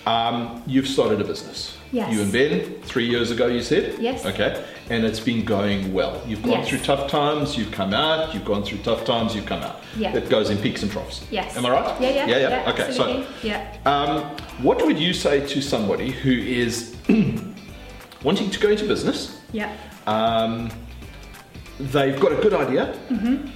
[0.06, 1.78] Um, you've started a business.
[1.92, 2.14] Yes.
[2.14, 3.98] You and Ben, three years ago, you said?
[4.00, 4.26] Yes.
[4.26, 4.64] Okay.
[4.90, 6.22] And it's been going well.
[6.28, 6.70] You've gone Yes.
[6.70, 9.82] through tough times, you've come out, you've gone through tough times, you've come out.
[9.98, 10.16] Yeah.
[10.16, 11.26] It goes in peaks and troughs.
[11.32, 11.56] Yes.
[11.58, 12.02] Am I right?
[12.02, 12.26] Yeah, yeah.
[12.28, 12.72] Yeah, yeah.
[12.72, 12.84] okay.
[12.84, 13.24] Absolutely.
[13.24, 13.78] So, yeah.
[13.86, 14.24] um,
[14.62, 16.96] what would you say to somebody who is
[18.24, 19.40] wanting to go into business?
[19.52, 19.76] Yeah.
[20.06, 20.70] Um,
[21.80, 22.96] they've got a good idea.
[23.10, 23.48] Mm-hmm.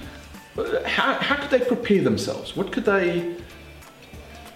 [0.58, 2.56] Uh, How, how could they prepare themselves?
[2.56, 3.36] What could they?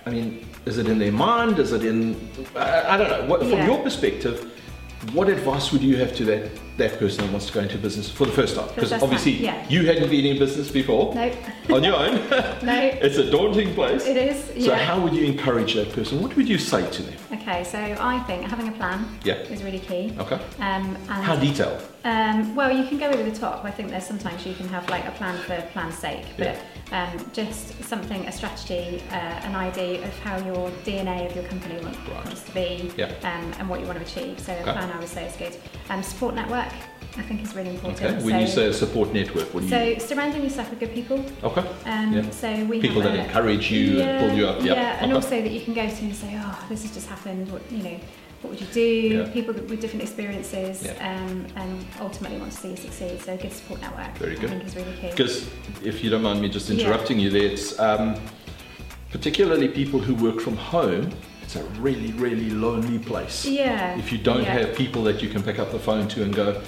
[0.07, 1.59] I mean, is it in their mind?
[1.59, 2.17] Is it in?
[2.55, 3.27] I, I don't know.
[3.27, 3.67] What, from Yeah.
[3.67, 4.51] your perspective,
[5.12, 8.11] what advice would you have to that that person that wants to go into business
[8.11, 8.69] for the first time?
[8.75, 9.69] Because obviously time, yeah.
[9.69, 11.31] you hadn't been in business before No.
[11.71, 12.17] on your own.
[12.64, 12.79] No.
[13.01, 14.05] it's a daunting place.
[14.07, 14.64] It is.
[14.64, 16.21] So how would you encourage that person?
[16.21, 17.14] What would you say to them?
[17.47, 19.35] Okay, so I think having a plan Yeah.
[19.35, 20.15] is really key.
[20.19, 20.37] Okay.
[20.61, 21.79] Um, and How detailed?
[22.03, 23.67] Um, well, you can go over the top.
[23.67, 26.57] I think there's sometimes you can have like a plan for plan's sake, but
[26.91, 31.75] um, just something, a strategy, uh, an idea of how your DNA of your company
[31.83, 32.25] want, Right.
[32.25, 33.13] wants to be Yeah.
[33.25, 34.41] um, and what you want to achieve.
[34.41, 35.55] So a plan, I would say, is good.
[35.91, 36.73] Um, support network,
[37.16, 38.03] I think, is really important.
[38.03, 38.24] Okay.
[38.24, 40.00] When so, you say a support network, what do you?
[40.00, 41.24] so surrounding yourself with good people.
[41.44, 41.64] Okay.
[41.87, 42.31] Um, Yeah.
[42.31, 44.59] So we People that a- encourage you and pull you up.
[44.62, 44.74] Yeah.
[44.74, 45.14] yeah, and Okay.
[45.14, 47.50] also that you can go to and say, oh, this has just happened.
[47.53, 47.96] What you know,
[48.42, 48.81] what would you do?
[48.81, 49.29] Yeah.
[49.33, 51.09] People with different experiences, Yeah.
[51.09, 53.20] um, and ultimately want to see you succeed.
[53.22, 54.50] So a good support network, Very good.
[54.50, 55.11] I think, is really key.
[55.11, 55.48] Because
[55.85, 56.77] if you don't mind me just Yeah.
[56.81, 58.16] interrupting you there, it's um,
[59.11, 61.11] particularly people who work from home.
[61.42, 63.44] It's a really, really lonely place.
[63.44, 63.98] Yeah.
[63.98, 64.59] If you don't yeah.
[64.59, 66.61] have people that you can pick up the phone to and go,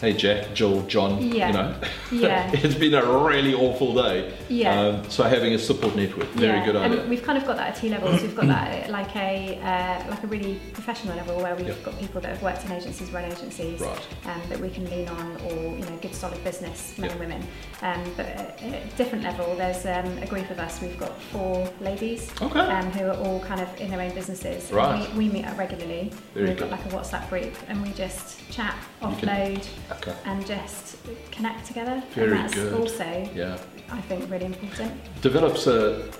[0.00, 1.46] "Hey, Jack, Jill, John," Yeah.
[1.48, 1.74] you know,
[2.12, 2.50] Yeah.
[2.54, 4.32] it's been a really awful day.
[4.48, 4.78] Yeah.
[4.80, 7.00] Um, so having a support network, very yeah, good idea.
[7.00, 8.20] and we've kind of got that at T levels.
[8.22, 11.98] We've got that at like a uh, like a really professional level where we've got
[11.98, 14.06] people that have worked in agencies, run agencies, Right.
[14.26, 17.42] um, that we can lean on, or you know, good solid business men and women.
[17.82, 20.80] Um, but at a different level, there's um, a group of us.
[20.80, 22.60] We've got four ladies Okay.
[22.60, 24.70] um, who are all kind of in their own businesses.
[24.70, 25.08] Right.
[25.14, 26.12] We, we meet up regularly.
[26.34, 26.70] Very we've good.
[26.70, 30.14] got like a WhatsApp group, and we just chat, offload, Okay.
[30.24, 30.96] and just
[31.30, 32.02] connect together.
[32.14, 32.72] Very and that's good.
[32.74, 33.58] also, Yeah.
[33.90, 34.92] I think, really important.
[35.22, 36.10] Develops a.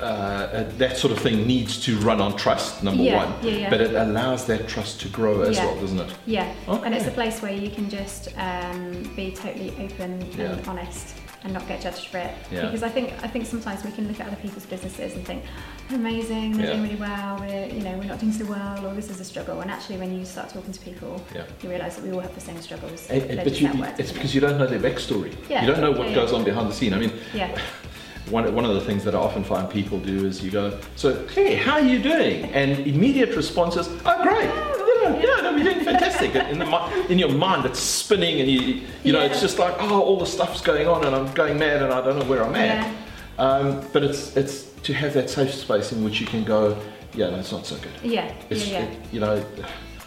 [0.00, 3.44] Uh, that sort of thing needs to run on trust, number Yeah, one.
[3.46, 3.70] yeah, yeah.
[3.70, 6.12] But it allows that trust to grow as well, doesn't it?
[6.26, 11.14] Yeah, and it's a place where you can just um, be totally open and honest
[11.44, 12.30] and not get judged for it.
[12.50, 12.62] Yeah.
[12.62, 15.44] Because I think I think sometimes we can look at other people's businesses and think,
[15.88, 16.72] "They're amazing, they're Yeah.
[16.72, 19.24] doing really well, we're you know we're not doing so well, or this is a
[19.24, 19.60] struggle.
[19.60, 21.42] And actually, when you start talking to people, Yeah.
[21.62, 23.06] you realise that we all have the same struggles.
[23.10, 25.32] And- and- but you, it's because you don't know their backstory.
[25.48, 26.94] Yeah, You don't know what goes on behind the scene.
[26.94, 27.50] I mean, yeah,
[28.30, 31.26] one, one of the things that I often find people do is you go, so,
[31.34, 32.44] hey, how are you doing?
[32.54, 34.48] And immediate response is, oh, great.
[34.50, 36.34] Oh, Yeah, yeah, no, we're doing fantastic.
[36.34, 40.00] In, the, in your mind, it's spinning, and you, you know, it's just like, oh,
[40.00, 42.54] all the stuff's going on, and I'm going mad, and I don't know where I'm
[42.54, 42.86] at.
[42.86, 42.94] Yeah.
[43.38, 46.78] Um, but it's it's to have that safe space in which you can go,
[47.14, 47.92] yeah, no, it's not so good.
[48.02, 49.44] yeah, It's, yeah, yeah, it- you know,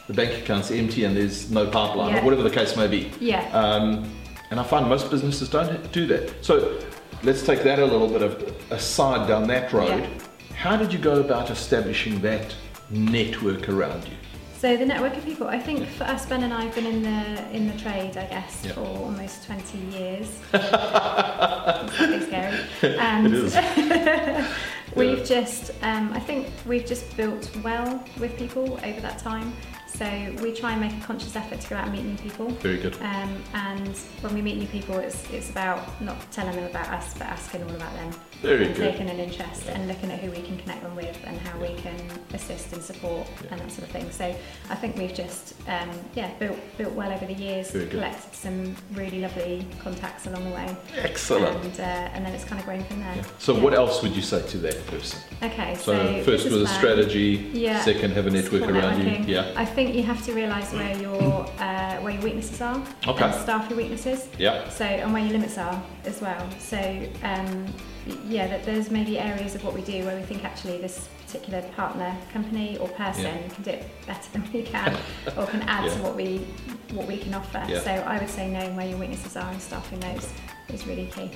[0.08, 2.22] the bank account's empty, and there's no pipeline, Yeah.
[2.22, 3.12] or whatever the case may be.
[3.20, 3.44] yeah.
[3.52, 4.10] Um,
[4.50, 6.32] and I find most businesses don't do that.
[6.46, 6.80] So
[7.24, 9.90] let's take that a little bit of aside down that road.
[10.00, 10.08] Yeah.
[10.56, 12.56] How did you go about establishing that
[12.90, 14.14] network around you?
[14.58, 17.04] So the network of people, I think for us, Ben and I have been in
[17.04, 18.72] the in the trade, I guess, Yeah.
[18.74, 20.40] for almost 20 years.
[20.54, 22.60] it's scary.
[22.98, 24.46] And It is.
[24.96, 29.54] we've just, um, I think we've just built well with people over that time.
[29.88, 30.06] So
[30.42, 32.50] we try and make a conscious effort to go out and meet new people.
[32.50, 32.96] Very good.
[33.02, 37.14] Um, and when we meet new people, it's, it's about not telling them about us,
[37.14, 38.12] but asking all about them.
[38.42, 38.92] Very and good.
[38.92, 39.74] taking an interest Yeah.
[39.76, 41.96] and looking at who we can connect them with and how we can
[42.34, 43.48] assist and support Yeah.
[43.52, 44.12] and that sort of thing.
[44.12, 44.26] So
[44.70, 49.20] I think we've just um, yeah built built well over the years, collected some really
[49.22, 51.64] lovely contacts along the way, Excellent.
[51.66, 53.16] and uh, and then it's kind of grown from there.
[53.16, 53.24] Yeah.
[53.40, 53.64] So Yeah.
[53.64, 55.20] what else would you say to that person?
[55.42, 57.82] Okay, So, so, first with a strategy, Yeah.
[57.82, 59.28] second have a network Support around networking.
[59.28, 59.36] you.
[59.36, 59.52] Yeah.
[59.56, 63.26] I think you have to realise where your uh, where your weaknesses are Okay.
[63.26, 64.28] and staff your weaknesses.
[64.38, 64.70] Yeah.
[64.70, 66.44] So, and where your limits are as well.
[66.60, 66.78] So,
[67.24, 67.66] um,
[68.28, 71.62] yeah, that there's maybe areas of what we do where we think actually this particular
[71.76, 73.48] partner, company, or person Yeah.
[73.54, 74.98] can do it better than we can,
[75.38, 75.94] or can add Yeah.
[75.96, 76.48] to what we
[76.94, 77.64] what we can offer.
[77.68, 77.82] Yeah.
[77.82, 80.32] So, I would say knowing where your weaknesses are and staffing those
[80.74, 81.32] is really key.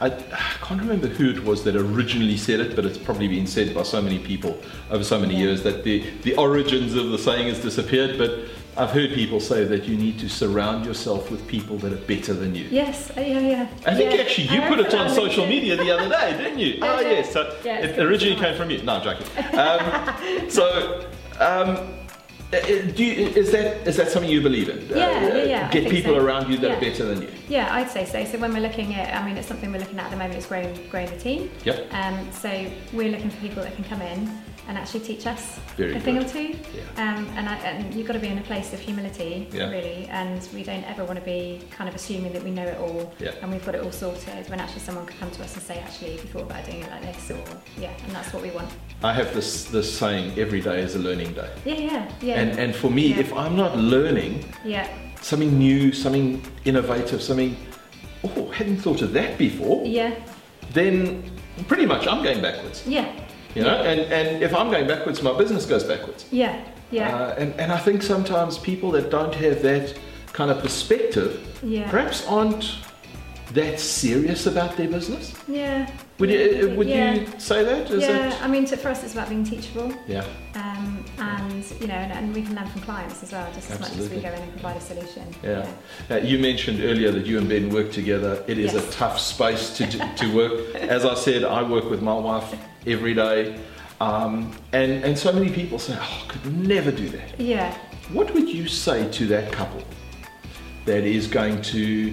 [0.00, 3.46] I, I can't remember who it was that originally said it, but it's probably been
[3.46, 4.58] said by so many people
[4.90, 5.40] over so many Yeah.
[5.40, 8.18] years that the, the origins of the saying has disappeared.
[8.18, 8.38] But
[8.76, 12.32] I've heard people say that you need to surround yourself with people that are better
[12.32, 12.66] than you.
[12.70, 13.68] Yes, uh, yeah, yeah.
[13.86, 14.20] I think yeah.
[14.20, 15.48] actually you I put it on social LinkedIn.
[15.48, 16.78] media the other day, didn't you?
[16.82, 18.82] Oh yes, so Yeah, it's it originally came from you.
[18.82, 19.26] No, I'm joking.
[19.58, 21.08] Um, so.
[21.40, 21.94] Um,
[22.52, 24.78] you, is that is that something you believe in?
[24.90, 26.24] Uh, Yeah, yeah, yeah, Get people so.
[26.24, 27.28] around you that are better than you.
[27.48, 28.24] Yeah, I'd say so.
[28.24, 30.34] So when we're looking at, I mean, it's something we're looking at at the moment.
[30.36, 31.50] It's growing, growing the team.
[31.64, 31.92] Yep.
[31.92, 32.48] Um, so
[32.92, 34.30] we're looking for people that can come in
[34.68, 36.54] and actually teach us Very a thing or two.
[36.76, 36.82] Yeah.
[37.16, 39.70] Um, and, I, and you've got to be in a place of humility, Yeah.
[39.70, 42.78] really, and we don't ever want to be kind of assuming that we know it
[42.78, 43.32] all Yeah.
[43.40, 44.48] and we've got it all sorted.
[44.50, 46.82] When actually someone could come to us and say, actually, have you thought about doing
[46.82, 47.30] it like this?
[47.30, 47.42] Or
[47.80, 48.68] yeah, and that's what we want.
[49.02, 51.50] I have this this saying: every day is a learning day.
[51.64, 54.86] Yeah, yeah, yeah, And and for me, if I'm not learning yeah,
[55.22, 57.56] something new, something innovative, something
[58.24, 60.12] oh, hadn't thought of that before, yeah,
[60.74, 61.22] then
[61.68, 62.84] pretty much I'm going backwards.
[62.86, 63.06] yeah,
[63.54, 66.26] You know, and and if I'm going backwards, my business goes backwards.
[66.30, 69.94] yeah, yeah, Uh, and and I think sometimes people that don't have that
[70.32, 71.30] kind of perspective
[71.62, 72.64] yeah, perhaps aren't
[73.54, 75.34] that serious about their business.
[75.46, 75.90] yeah.
[76.18, 77.14] Would you would yeah.
[77.14, 77.88] you say that?
[77.92, 78.42] Is yeah, it?
[78.42, 80.24] I mean, to, for us, it's about being teachable, Yeah.
[80.56, 83.78] um, and you know, and, and we can learn from clients as well, just as
[83.78, 85.22] much as we go in and provide a solution.
[85.44, 85.70] Yeah.
[86.10, 88.42] Uh, you mentioned earlier that you and Ben work together.
[88.48, 88.88] It is Yes.
[88.88, 90.74] a tough space to, to work.
[90.74, 92.52] As I said, I work with my wife
[92.84, 93.56] every day.
[94.00, 97.40] Um, and, and so many people say, oh, I could never do that.
[97.40, 97.76] Yeah,
[98.12, 99.82] What would you say to that couple
[100.84, 102.12] that is going to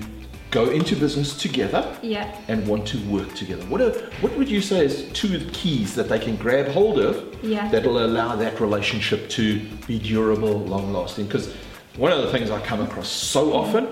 [0.52, 3.64] go into business together yeah, and want to work together?
[3.66, 7.44] What, are, what would you say is two keys that they can grab hold of
[7.44, 11.26] yeah, that'll allow that relationship to be durable, long lasting.
[11.26, 11.54] Because
[11.98, 13.88] one of the things I come across so often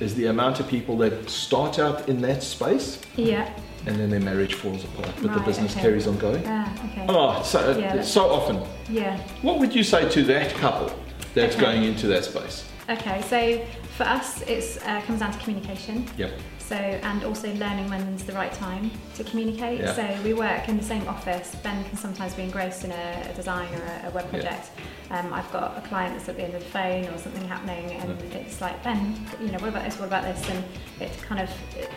[0.00, 3.48] is the amount of people that start out in that space yeah.
[3.86, 5.82] and then their marriage falls apart, but the business okay.
[5.82, 6.42] carries on going.
[6.46, 7.06] Ah, okay.
[7.08, 8.60] Oh, so, Yeah, so often.
[8.88, 9.18] Yeah.
[9.42, 10.94] What would you say to that couple
[11.34, 11.64] that's Okay.
[11.64, 12.64] going into that space?
[12.88, 13.22] Okay.
[13.22, 13.64] So
[13.96, 16.06] for us, it uh, comes down to communication.
[16.16, 16.32] Yep.
[16.58, 19.80] So and also learning when's the right time to communicate.
[19.80, 19.94] Yeah.
[19.94, 21.54] So we work in the same office.
[21.62, 24.30] Ben can sometimes be engrossed in a, a design or a, a web Yeah.
[24.40, 24.70] project.
[25.10, 27.92] Um, I've got a client that's at the end of the phone or something happening,
[27.92, 28.34] and Mm.
[28.36, 29.98] it's like Ben, you know, what about this?
[29.98, 30.48] What about this?
[30.48, 30.64] And
[31.00, 31.50] it kind of,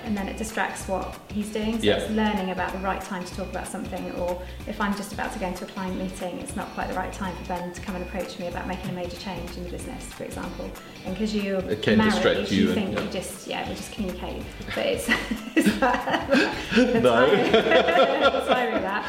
[0.04, 1.78] and then it distracts what he's doing.
[1.80, 1.96] So Yeah.
[1.98, 4.12] it's learning about the right time to talk about something.
[4.14, 6.96] Or if I'm just about to go into a client meeting, it's not quite the
[6.96, 9.64] right time for Ben to come and approach me about making a major change in
[9.64, 10.70] the business, for example.
[11.06, 13.04] And because you're It can married, distract you you and- think yeah.
[13.04, 14.44] you just yeah we just communicate
[14.76, 15.08] but it's,
[15.56, 16.30] it's that,
[17.08, 17.26] the No.
[17.28, 17.52] timing-
[18.38, 19.04] the timing that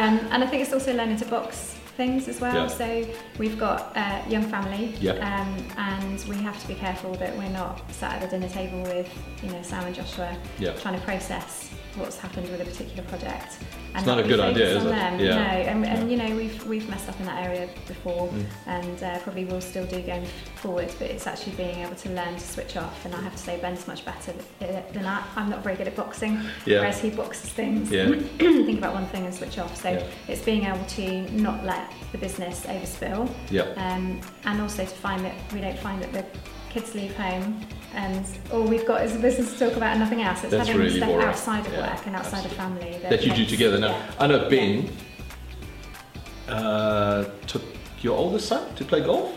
[0.00, 2.66] um, and I think it's also learning to box things as well Yeah.
[2.66, 3.06] so
[3.38, 5.12] we've got a young family Yeah.
[5.30, 8.82] um, and we have to be careful that we're not sat at the dinner table
[8.82, 9.08] with
[9.42, 10.72] you know Sam and Joshua Yeah.
[10.82, 13.58] trying to process what's happened with a particular project
[13.94, 14.90] and not a good idea, is on it?
[14.90, 15.20] them.
[15.20, 15.34] Yeah.
[15.34, 16.16] no and, and Yeah.
[16.16, 18.44] you know we've we've messed up in that area before Mm.
[18.66, 20.26] and uh, probably will still do going
[20.56, 23.38] forward but it's actually being able to learn to switch off and I have to
[23.38, 26.78] say Ben's much better than I I'm not very good at boxing Yeah.
[26.80, 28.06] whereas he boxes things Yeah.
[28.38, 30.06] think about one thing and switch off so Yeah.
[30.28, 33.62] it's being able to not let the business overspill Yeah.
[33.76, 36.24] um, and also to find that we don't find that the
[36.70, 37.60] kids leave home
[37.94, 40.68] and all we've got is a business to talk about and nothing else it's That's
[40.68, 41.26] having really boring.
[41.26, 43.78] outside of Yeah, work and outside of family That you do together.
[43.78, 44.10] Now, yeah.
[44.18, 44.90] I know Ben
[46.48, 47.62] uh, took
[48.00, 49.32] your oldest son to play golf.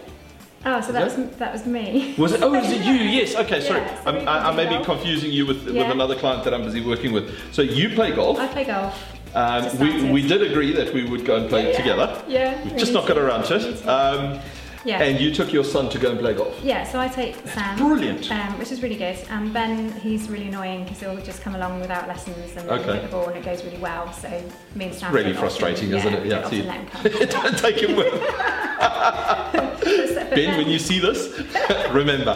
[0.65, 2.41] oh so that was, that- that was me Was it?
[2.41, 2.93] Oh, is it you?
[2.93, 3.35] Yes.
[3.43, 3.81] Okay, sorry.
[3.81, 6.81] Yeah, so I, I may be confusing you with, with another client that I'm busy
[6.81, 7.31] working with.
[7.53, 8.39] So you play golf.
[8.39, 8.93] I play golf
[9.35, 11.77] Um, we, we did agree that we would go and play Yeah, yeah.
[11.77, 12.23] together.
[12.27, 13.87] yeah We've just not got around to it.
[13.87, 14.39] Um,
[14.85, 16.57] yeah And you took your son to go and play golf.
[16.63, 18.31] Yeah, so I take Sam, Brilliant.
[18.31, 19.17] um, which is really good.
[19.29, 22.93] And Ben, he's really annoying because he'll just come along without lessons and Okay.
[22.93, 24.11] hit the ball and it goes really well.
[24.13, 24.29] So
[24.75, 25.13] me and Sam.
[25.13, 26.25] really don't often- frustrating, isn't it?
[26.25, 27.03] Yeah, often let him come.
[27.43, 28.13] Don't take him with.
[30.17, 31.39] But Ben, when you see this,
[31.91, 32.35] remember.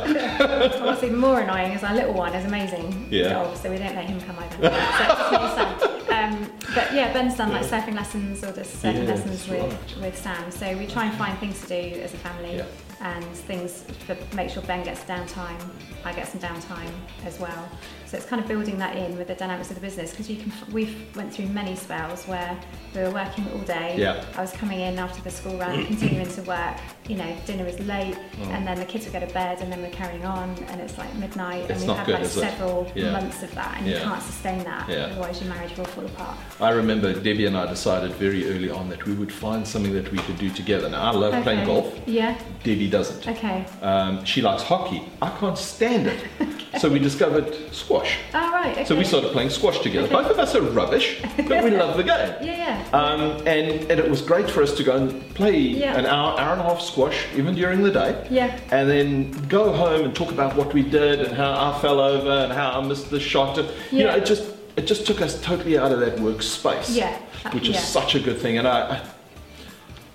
[0.83, 3.07] What's even more annoying is our little one is amazing.
[3.11, 3.33] Yeah.
[3.33, 4.69] Dog, so we don't let him come either.
[4.71, 6.89] so it's really sad.
[6.89, 10.01] But yeah, Ben's done like surfing lessons or just surfing Yeah, lessons with, right.
[10.01, 10.51] with Sam.
[10.51, 12.65] So we try and find things to do as a family Yeah.
[13.01, 15.59] and things to make sure Ben gets downtime,
[16.05, 16.91] I get some downtime
[17.25, 17.69] as well.
[18.11, 20.35] So it's kind of building that in with the dynamics of the business because you
[20.35, 22.59] can we've went through many spells where
[22.93, 23.95] we were working all day.
[23.97, 24.25] Yeah.
[24.35, 26.75] I was coming in after the school run, continuing to work.
[27.07, 28.49] You know, dinner is late, Oh.
[28.51, 30.97] and then the kids would go to bed, and then we're carrying on, and it's
[30.97, 33.11] like midnight, It's and we've not had good, like several Yeah.
[33.13, 34.89] months of that, and you can't sustain that.
[34.89, 35.05] Yeah.
[35.05, 36.37] Otherwise, your marriage will fall apart.
[36.59, 40.11] I remember Debbie and I decided very early on that we would find something that
[40.11, 40.89] we could do together.
[40.89, 41.97] Now, I love playing golf.
[42.05, 42.37] Yeah.
[42.63, 43.25] Debbie doesn't.
[43.27, 43.65] Okay.
[43.81, 45.01] Um, she likes hockey.
[45.21, 46.19] I can't stand it.
[46.79, 48.00] So we discovered squash.
[48.33, 48.71] All right.
[48.73, 48.85] Okay.
[48.85, 50.05] So we started playing squash together.
[50.07, 50.15] Okay.
[50.15, 52.35] Both of us are rubbish, but we love the game.
[52.41, 52.61] Yeah.
[52.61, 52.89] Yeah.
[52.93, 55.97] Um, and, and it was great for us to go and play Yeah.
[55.97, 58.27] an hour, hour and a half squash, even during the day.
[58.29, 58.59] yeah.
[58.71, 62.29] And then go home and talk about what we did and how I fell over
[62.29, 63.57] and how I missed the shot.
[63.57, 64.43] And, You know, it just
[64.77, 66.89] it just took us totally out of that work space.
[66.91, 67.17] Yeah.
[67.51, 67.81] Which is yeah.
[67.81, 68.57] such a good thing.
[68.57, 69.01] And I, I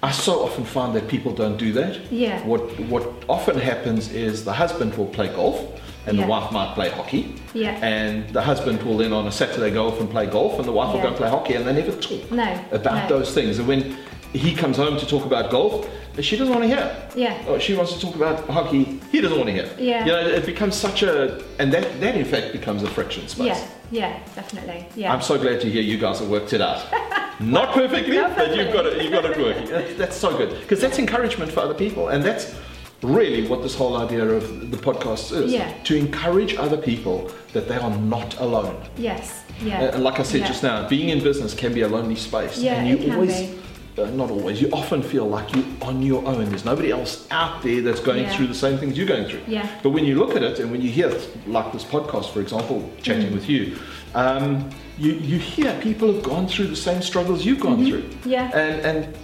[0.02, 2.12] I so often find that people don't do that.
[2.12, 2.44] Yeah.
[2.46, 2.60] What
[2.92, 5.58] what often happens is the husband will play golf
[6.06, 6.24] and Yeah.
[6.24, 7.34] the wife might play hockey.
[7.54, 7.70] Yeah.
[7.84, 10.72] And the husband will then on a Saturday go off and play golf and the
[10.72, 12.58] wife will go and play hockey and they never talk No.
[12.72, 13.18] about no.
[13.18, 13.58] those things.
[13.58, 13.96] And when
[14.32, 15.88] he comes home to talk about golf,
[16.20, 16.96] she doesn't want to hear.
[17.14, 17.36] Yeah.
[17.48, 19.00] Oh, she wants to talk about hockey.
[19.12, 19.68] He doesn't want to hear.
[19.78, 20.04] Yeah.
[20.06, 23.46] You know, it becomes such a, and that, that in fact becomes a friction space.
[23.46, 24.86] Yeah, yeah, definitely.
[24.96, 25.12] Yeah.
[25.12, 26.84] I'm so glad to hear you guys have worked it out.
[27.40, 29.02] Not perfectly, Not but you've got it.
[29.02, 29.68] You've got it working.
[29.68, 32.54] That's, that's so good because that's encouragement for other people, and that's
[33.02, 35.52] really what this whole idea of the podcast is.
[35.52, 35.72] Yeah.
[35.84, 38.76] To encourage other people that they are not alone.
[38.96, 39.42] yes.
[39.62, 39.84] Yeah.
[39.84, 40.48] Uh, like I said yeah.
[40.48, 43.14] just now, being in business can be a lonely space, Yeah, and you it can
[43.14, 43.40] always.
[43.40, 43.58] be.
[43.98, 44.60] Uh, not always.
[44.60, 46.44] You often feel like you're on your own.
[46.50, 48.36] There's nobody else out there that's going Yeah.
[48.36, 49.40] through the same things you're going through.
[49.48, 49.66] Yeah.
[49.82, 51.10] But when you look at it and when you hear,
[51.46, 53.32] like this podcast, for example, chatting Mm.
[53.34, 53.76] with you,
[54.14, 54.68] um,
[54.98, 58.04] you, you hear people have gone through the same struggles you've gone through.
[58.26, 58.50] Yeah.
[58.54, 59.16] And, and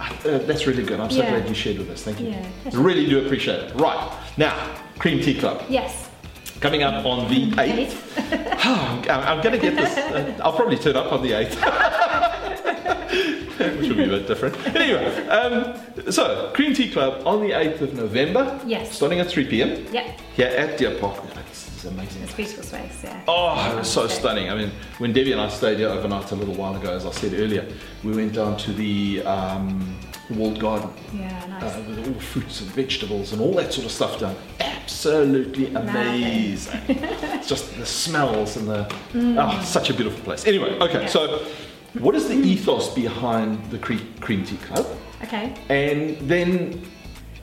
[0.00, 1.00] uh, that's really good.
[1.00, 1.30] I'm so Yeah.
[1.30, 2.02] glad you shared with us.
[2.02, 2.28] Thank you.
[2.28, 2.46] Yeah.
[2.72, 3.74] Really do appreciate it.
[3.76, 4.10] Right.
[4.36, 4.54] Now,
[4.98, 5.62] Cream Tea Club.
[5.68, 6.08] Yes.
[6.60, 8.64] Coming up on the 8th.
[8.64, 9.96] I'm, I'm going to get this.
[9.96, 11.56] Uh, I'll probably turn up on the 8th.
[13.78, 14.56] Which will be a bit different.
[14.76, 15.78] Anyway, um,
[16.10, 18.58] so Cream Tea Club on the 8th of November.
[18.66, 18.92] Yes.
[18.94, 19.86] Starting at 3 p.m.
[19.92, 20.20] Yep.
[20.34, 21.22] here at Deer Park.
[21.76, 22.22] This is amazing.
[22.22, 23.04] It's a beautiful space.
[23.04, 23.20] Yeah.
[23.28, 24.48] Oh, it was so stunning.
[24.48, 27.10] I mean, when Debbie and I stayed here overnight a little while ago, as I
[27.10, 27.68] said earlier,
[28.02, 29.98] we went down to the um,
[30.30, 31.28] walled garden Yeah.
[31.50, 31.62] Nice.
[31.64, 34.34] uh, with all the fruits and vegetables and all that sort of stuff done.
[34.58, 36.80] Absolutely amazing.
[36.88, 38.90] it's just the smells and the
[39.38, 40.46] oh, such a beautiful place.
[40.46, 41.08] Anyway, okay, Yeah.
[41.08, 41.44] so
[41.98, 44.86] what is the ethos behind the Cre- Cream Tea Club?
[45.24, 45.54] okay.
[45.68, 46.82] And then,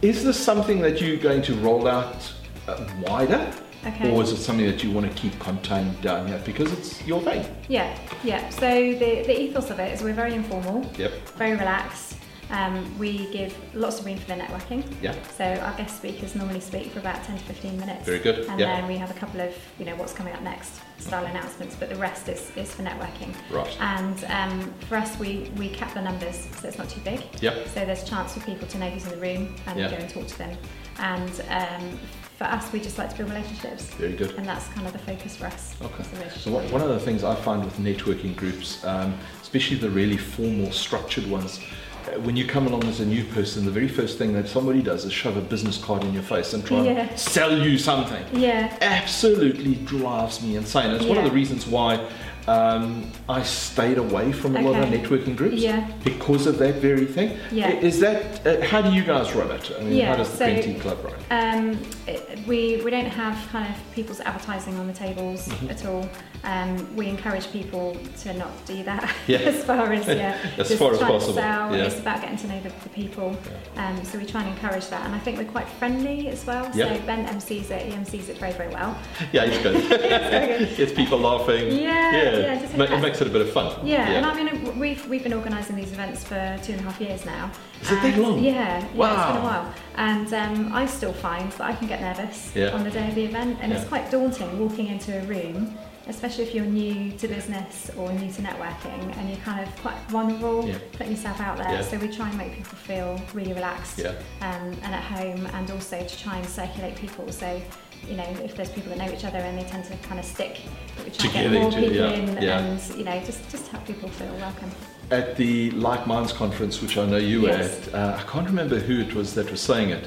[0.01, 2.33] is this something that you're going to roll out
[2.67, 3.53] uh, wider?
[3.85, 4.11] Okay.
[4.11, 7.21] Or is it something that you want to keep contained down here because it's your
[7.21, 7.45] thing?
[7.67, 7.97] Yeah.
[8.23, 8.47] Yeah.
[8.49, 11.11] So the the ethos of it is we're very informal, Yep.
[11.37, 12.15] very relaxed.
[12.53, 14.83] Um, we give lots of room for the networking.
[15.01, 15.15] Yeah.
[15.35, 18.05] So our guest speakers normally speak for about 10 to 15 minutes.
[18.05, 18.75] Very good, And yeah.
[18.79, 21.89] then we have a couple of, you know, what's coming up next style announcements, but
[21.89, 23.33] the rest is, is for networking.
[23.51, 23.75] Right.
[23.81, 27.21] And um, for us, we, we cap the numbers so it's not too big.
[27.41, 27.67] Yep.
[27.69, 29.89] So there's a chance for people to know who's in the room and Yeah.
[29.89, 30.55] go and talk to them.
[30.99, 31.99] And um,
[32.37, 33.85] for us, we just like to build relationships.
[33.95, 34.31] Very good.
[34.37, 35.75] And that's kind of the focus for us.
[35.81, 36.03] Okay.
[36.03, 39.17] is the relationship So one one of the things I find with networking groups, um,
[39.41, 41.59] especially the really formal, structured ones,
[42.05, 44.81] Uh, when you come along as a new person, the very first thing that somebody
[44.81, 46.91] does is shove a business card in your face and try Yeah.
[47.07, 48.23] and sell you something.
[48.33, 48.75] Yeah.
[48.81, 50.91] Absolutely drives me insane.
[50.91, 52.05] It's one of the reasons why
[52.47, 54.97] um, I stayed away from a lot of Okay.
[54.99, 55.87] networking groups Yeah.
[56.03, 57.37] because of that very thing.
[57.51, 57.69] Yeah.
[57.71, 59.71] Is that uh, how do you guys run it?
[59.77, 61.13] I mean, Yeah, how does the so- Club run?
[61.31, 65.69] Um, it, we, we don't have kind of people's advertising on the tables Mhm.
[65.71, 66.09] at all.
[66.43, 69.37] Um, we encourage people to not do that Yeah.
[69.39, 71.73] as far as yeah, As just far as possible, sell.
[71.75, 71.85] yeah.
[71.85, 73.37] It's about getting to know the, the people.
[73.77, 76.69] Um, so we try and encourage that, and I think we're quite friendly as well.
[76.75, 76.97] Yeah.
[76.97, 78.97] So Ben MCs it, he MCs it very very well.
[79.31, 80.77] Yeah, it's good.
[80.77, 81.71] Gets people laughing.
[81.79, 82.11] Yeah,
[82.41, 83.85] yeah, just it makes it a bit of fun.
[83.85, 86.99] Yeah, and I mean we've we've been organising these events for two and a half
[87.01, 87.51] years now.
[87.81, 88.39] Is it that long?
[88.43, 89.37] Yeah, yeah, it's been Wow.
[89.39, 89.73] a while.
[89.95, 93.25] And um, I still find that I can get nervous on the day of the
[93.25, 95.77] event, and it's quite daunting walking into a room,
[96.07, 99.97] especially if you're new to business or new to networking, and you're kind of quite
[100.09, 100.77] vulnerable, Yeah.
[100.93, 101.71] putting yourself out there.
[101.71, 101.81] Yeah.
[101.81, 104.09] So we try and make people feel really relaxed Yeah.
[104.41, 107.31] um, and at home, and also to try and circulate people.
[107.31, 107.61] So.
[108.05, 110.25] You know, if there's people that know each other and they tend to kind of
[110.25, 110.59] stick,
[110.97, 112.59] that we try and Together get more people yeah, in yeah.
[112.59, 114.69] and you know just just help people feel welcome.
[115.09, 117.87] At the Like Minds conference, which I know you were Yes.
[117.87, 120.05] at, uh, I can't remember who it was that was saying it,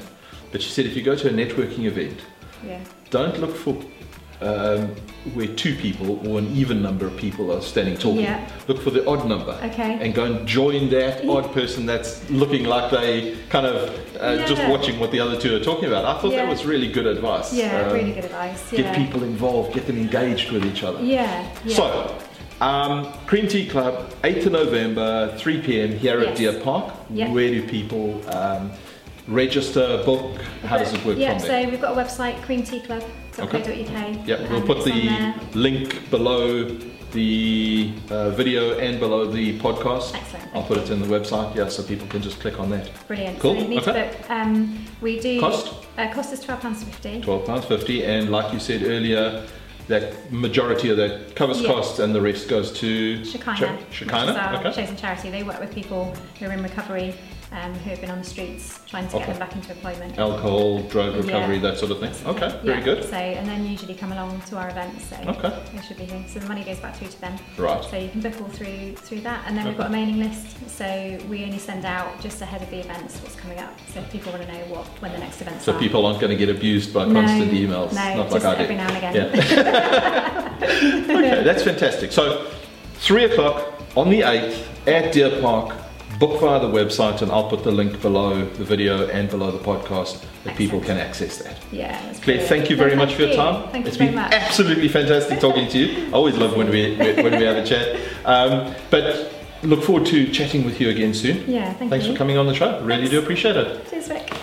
[0.51, 2.19] but she said if you go to a networking event,
[2.63, 2.81] Yeah.
[3.09, 3.75] don't look for
[4.41, 4.89] um,
[5.33, 8.21] where two people or an even number of people are standing talking.
[8.21, 8.47] Yeah.
[8.67, 9.51] Look for the odd number.
[9.63, 9.97] Okay.
[9.99, 11.31] And go and join that Yeah.
[11.31, 15.55] odd person that's looking like they kind of uh, just watching what the other two
[15.55, 16.05] are talking about.
[16.05, 17.53] I thought that was really good advice.
[17.53, 18.71] Yeah, Um, really good advice.
[18.71, 21.01] Get people involved, get them engaged with each other.
[21.03, 21.47] Yeah.
[21.65, 21.75] yeah.
[21.75, 22.17] So,
[22.61, 25.91] um, Cream Tea Club, 8th of November, 3 p.m.
[25.97, 26.93] here at Deer Park.
[27.09, 27.31] Yeah.
[27.31, 28.71] Where do people um,
[29.27, 30.39] register, book?
[30.63, 31.63] How does it work Yeah, from there?
[31.65, 32.41] so we've got a website,
[33.37, 34.27] creamteaclub.co.uk.
[34.27, 36.65] Yeah, we'll put the link below
[37.11, 40.13] the uh, video and below the podcast.
[40.15, 40.43] Excellent.
[40.53, 42.89] I'll put it in the website, yeah, so people can just click on that.
[43.07, 43.39] Brilliant.
[43.39, 43.79] Cool, So okay.
[43.79, 44.29] to book.
[44.29, 45.39] Um, we do.
[45.39, 45.73] Cost?
[45.97, 47.23] Uh, cost is £12.50.
[47.23, 49.45] £12.50, and like you said earlier,
[49.87, 51.69] that majority of that covers Yeah.
[51.71, 54.81] costs and the rest goes to Shekinah, Ch- Shekinah, okay.
[54.81, 55.29] chosen charity.
[55.29, 57.15] They work with people who are in recovery,
[57.51, 59.25] um, who have been on the streets, trying to Okay.
[59.25, 60.17] get them back into employment.
[60.19, 61.21] Alcohol, drug Yeah.
[61.21, 62.11] recovery, that sort of thing.
[62.25, 63.03] Okay, very good.
[63.05, 65.05] So, and then usually come along to our events.
[65.09, 65.53] So Okay.
[65.73, 66.23] they should be here.
[66.27, 67.35] So the money goes back through to them.
[67.57, 67.83] Right.
[67.85, 70.45] So you can book all through through that, and then we've got a mailing list.
[70.69, 73.73] So we only send out just ahead of the events what's coming up.
[73.93, 75.79] So people want to know what when the next events So are.
[75.79, 77.93] people aren't going to get abused by no, constant emails.
[77.93, 79.15] No, not just like every now and again.
[79.15, 80.57] Yeah.
[80.61, 82.11] okay, that's fantastic.
[82.11, 82.47] So,
[82.95, 85.75] three o'clock on the 8th at Deer Park.
[86.19, 89.59] Book via the website, and I'll put the link below the video and below the
[89.59, 91.57] podcast that people can access that.
[91.71, 92.13] Yeah.
[92.23, 93.69] Clare, thank you very No, much thank for your time.
[93.71, 94.33] Thank It's you very been much.
[94.33, 96.07] absolutely fantastic talking to you.
[96.07, 97.99] I always love when we when we have a chat.
[98.25, 99.31] Um, but
[99.63, 101.43] look forward to chatting with you again soon.
[101.49, 102.13] Yeah, thank Thanks you.
[102.13, 102.79] for coming on the show.
[102.81, 103.11] Really Thanks.
[103.11, 103.89] do appreciate it.
[103.89, 104.33] Cheers, Vic.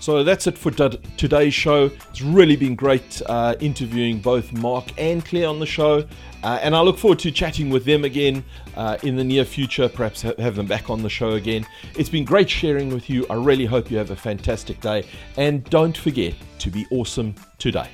[0.00, 1.90] So that's it for today's show.
[2.08, 6.06] It's really been great uh, interviewing both Mark and Clare on the show.
[6.42, 8.42] Uh, and I look forward to chatting with them again
[8.76, 11.66] uh, in the near future, perhaps ha- have them back on the show again.
[11.98, 13.26] It's been great sharing with you.
[13.28, 15.04] I really hope you have a fantastic day.
[15.36, 17.90] And don't forget to be awesome today.